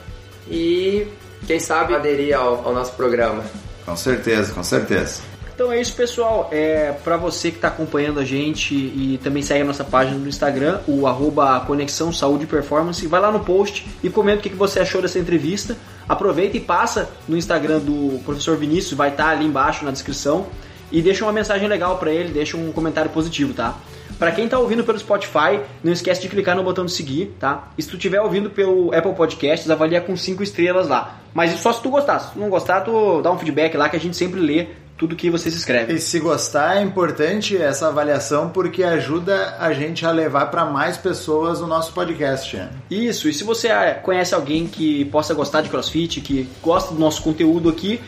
e 0.49 1.07
quem 1.45 1.59
sabe 1.59 1.95
aderir 1.95 2.37
ao, 2.37 2.67
ao 2.67 2.73
nosso 2.73 2.93
programa. 2.93 3.43
Com 3.85 3.95
certeza, 3.95 4.53
com 4.53 4.63
certeza. 4.63 5.21
Então 5.55 5.71
é 5.71 5.79
isso, 5.79 5.95
pessoal. 5.95 6.49
É 6.51 6.93
para 7.03 7.15
você 7.15 7.49
que 7.49 7.57
está 7.57 7.69
acompanhando 7.69 8.19
a 8.19 8.25
gente 8.25 8.75
e 8.75 9.17
também 9.23 9.41
segue 9.41 9.61
a 9.61 9.65
nossa 9.65 9.85
página 9.85 10.17
no 10.17 10.27
Instagram, 10.27 10.81
o 10.85 11.07
arroba 11.07 11.61
Conexão 11.61 12.11
Saúde 12.11 12.43
e 12.43 12.47
Performance. 12.47 13.07
Vai 13.07 13.21
lá 13.21 13.31
no 13.31 13.39
post 13.39 13.87
e 14.03 14.09
comenta 14.09 14.39
o 14.39 14.41
que 14.41 14.49
você 14.49 14.81
achou 14.81 15.01
dessa 15.01 15.17
entrevista. 15.17 15.77
Aproveita 16.09 16.57
e 16.57 16.59
passa 16.59 17.09
no 17.25 17.37
Instagram 17.37 17.79
do 17.79 18.19
professor 18.25 18.57
Vinícius, 18.57 18.93
vai 18.93 19.09
estar 19.09 19.25
tá 19.25 19.29
ali 19.29 19.45
embaixo 19.45 19.85
na 19.85 19.91
descrição. 19.91 20.47
E 20.91 21.01
deixa 21.01 21.23
uma 21.23 21.31
mensagem 21.31 21.67
legal 21.67 21.97
para 21.97 22.11
ele, 22.11 22.33
deixa 22.33 22.57
um 22.57 22.71
comentário 22.73 23.09
positivo, 23.09 23.53
tá? 23.53 23.75
Para 24.19 24.31
quem 24.31 24.47
tá 24.47 24.59
ouvindo 24.59 24.83
pelo 24.83 24.99
Spotify, 24.99 25.59
não 25.83 25.91
esquece 25.91 26.21
de 26.21 26.29
clicar 26.29 26.55
no 26.55 26.63
botão 26.63 26.85
de 26.85 26.91
seguir, 26.91 27.35
tá? 27.39 27.69
E 27.77 27.81
se 27.81 27.89
tu 27.89 27.95
estiver 27.95 28.21
ouvindo 28.21 28.49
pelo 28.49 28.93
Apple 28.93 29.13
Podcasts, 29.13 29.69
avalia 29.69 29.99
com 29.99 30.15
5 30.15 30.43
estrelas 30.43 30.87
lá. 30.87 31.19
Mas 31.35 31.51
só 31.59 31.73
se 31.73 31.81
tu 31.81 31.89
gostar. 31.89 32.17
Se 32.19 32.31
tu 32.31 32.39
não 32.39 32.49
gostar, 32.49 32.79
tu 32.79 33.21
dá 33.21 33.29
um 33.29 33.37
feedback 33.37 33.75
lá 33.75 33.89
que 33.89 33.97
a 33.97 33.99
gente 33.99 34.15
sempre 34.15 34.39
lê 34.39 34.67
tudo 34.97 35.17
que 35.17 35.29
vocês 35.29 35.53
escrevem. 35.53 35.97
E 35.97 35.99
se 35.99 36.17
gostar, 36.17 36.77
é 36.77 36.81
importante 36.81 37.57
essa 37.57 37.89
avaliação 37.89 38.49
porque 38.49 38.81
ajuda 38.81 39.57
a 39.59 39.73
gente 39.73 40.05
a 40.05 40.11
levar 40.11 40.45
para 40.45 40.63
mais 40.63 40.95
pessoas 40.95 41.59
o 41.59 41.67
nosso 41.67 41.91
podcast. 41.91 42.57
Isso, 42.89 43.27
e 43.27 43.33
se 43.33 43.43
você 43.43 43.67
ah, 43.67 43.99
conhece 44.01 44.33
alguém 44.33 44.65
que 44.65 45.03
possa 45.05 45.33
gostar 45.33 45.59
de 45.59 45.67
CrossFit, 45.67 46.21
que 46.21 46.47
gosta 46.63 46.93
do 46.93 46.99
nosso 46.99 47.21
conteúdo 47.21 47.67
aqui, 47.67 47.99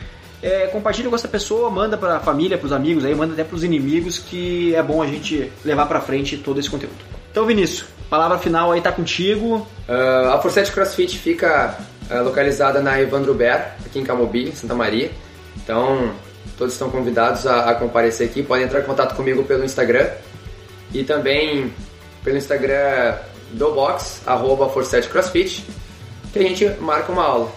é, 0.42 0.68
compartilha 0.68 1.10
com 1.10 1.16
essa 1.16 1.28
pessoa, 1.28 1.70
manda 1.70 1.98
para 1.98 2.16
a 2.16 2.20
família, 2.22 2.58
para 2.58 2.68
os 2.68 2.72
amigos, 2.72 3.04
aí 3.04 3.13
manda 3.13 3.34
até 3.34 3.44
para 3.44 3.58
os 3.58 3.63
inimigos, 3.66 4.20
que 4.20 4.74
é 4.74 4.82
bom 4.82 5.02
a 5.02 5.08
gente 5.08 5.52
levar 5.66 5.88
para 5.88 6.00
frente 6.00 6.38
todo 6.38 6.62
esse 6.62 6.70
conteúdo. 6.70 6.96
Então, 7.30 7.46
Vinícius, 7.46 7.86
palavra 8.10 8.38
final 8.38 8.72
aí 8.72 8.80
tá 8.80 8.94
contigo. 8.94 9.68
Uh, 9.90 10.30
a 10.30 10.40
Forset 10.40 10.72
CrossFit 10.72 11.18
fica 11.18 11.78
localizada 12.22 12.82
na 12.82 13.00
Evandro 13.02 13.34
Ber, 13.34 13.74
aqui 13.86 14.00
em 14.00 14.04
Camobi, 14.04 14.52
Santa 14.56 14.74
Maria. 14.74 15.12
Então, 15.56 16.13
todos 16.58 16.74
estão 16.74 16.89
convidados 16.89 17.46
a, 17.46 17.72
a, 17.72 17.76
comparecer 17.76 18.30
aqui. 18.30 18.43
Podem 18.43 18.65
entrar 18.65 18.80
em 18.82 18.84
contato 18.84 19.15
comigo 19.15 19.43
pelo 19.43 19.63
Instagram 19.63 20.10
e 20.93 21.04
também 21.04 21.74
pelo 22.24 22.38
Instagram 22.38 23.17
do 23.52 23.72
box, 23.72 24.22
arroba 24.26 24.70
CrossFit, 24.70 25.65
que 26.34 26.39
a 26.39 26.43
gente 26.43 26.65
marca 26.80 27.12
uma 27.12 27.24
aula. 27.24 27.52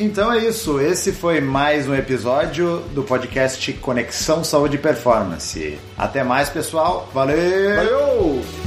Então 0.00 0.32
é 0.32 0.38
isso, 0.38 0.80
esse 0.80 1.12
foi 1.12 1.40
mais 1.40 1.86
um 1.86 1.94
episódio 1.94 2.78
do 2.92 3.04
podcast 3.04 3.72
Conexão 3.74 4.42
Saúde 4.42 4.76
e 4.76 4.78
Performance. 4.78 5.78
Até 5.96 6.24
mais, 6.24 6.48
pessoal. 6.48 7.08
Valeu! 7.14 7.76
Valeu! 7.76 8.61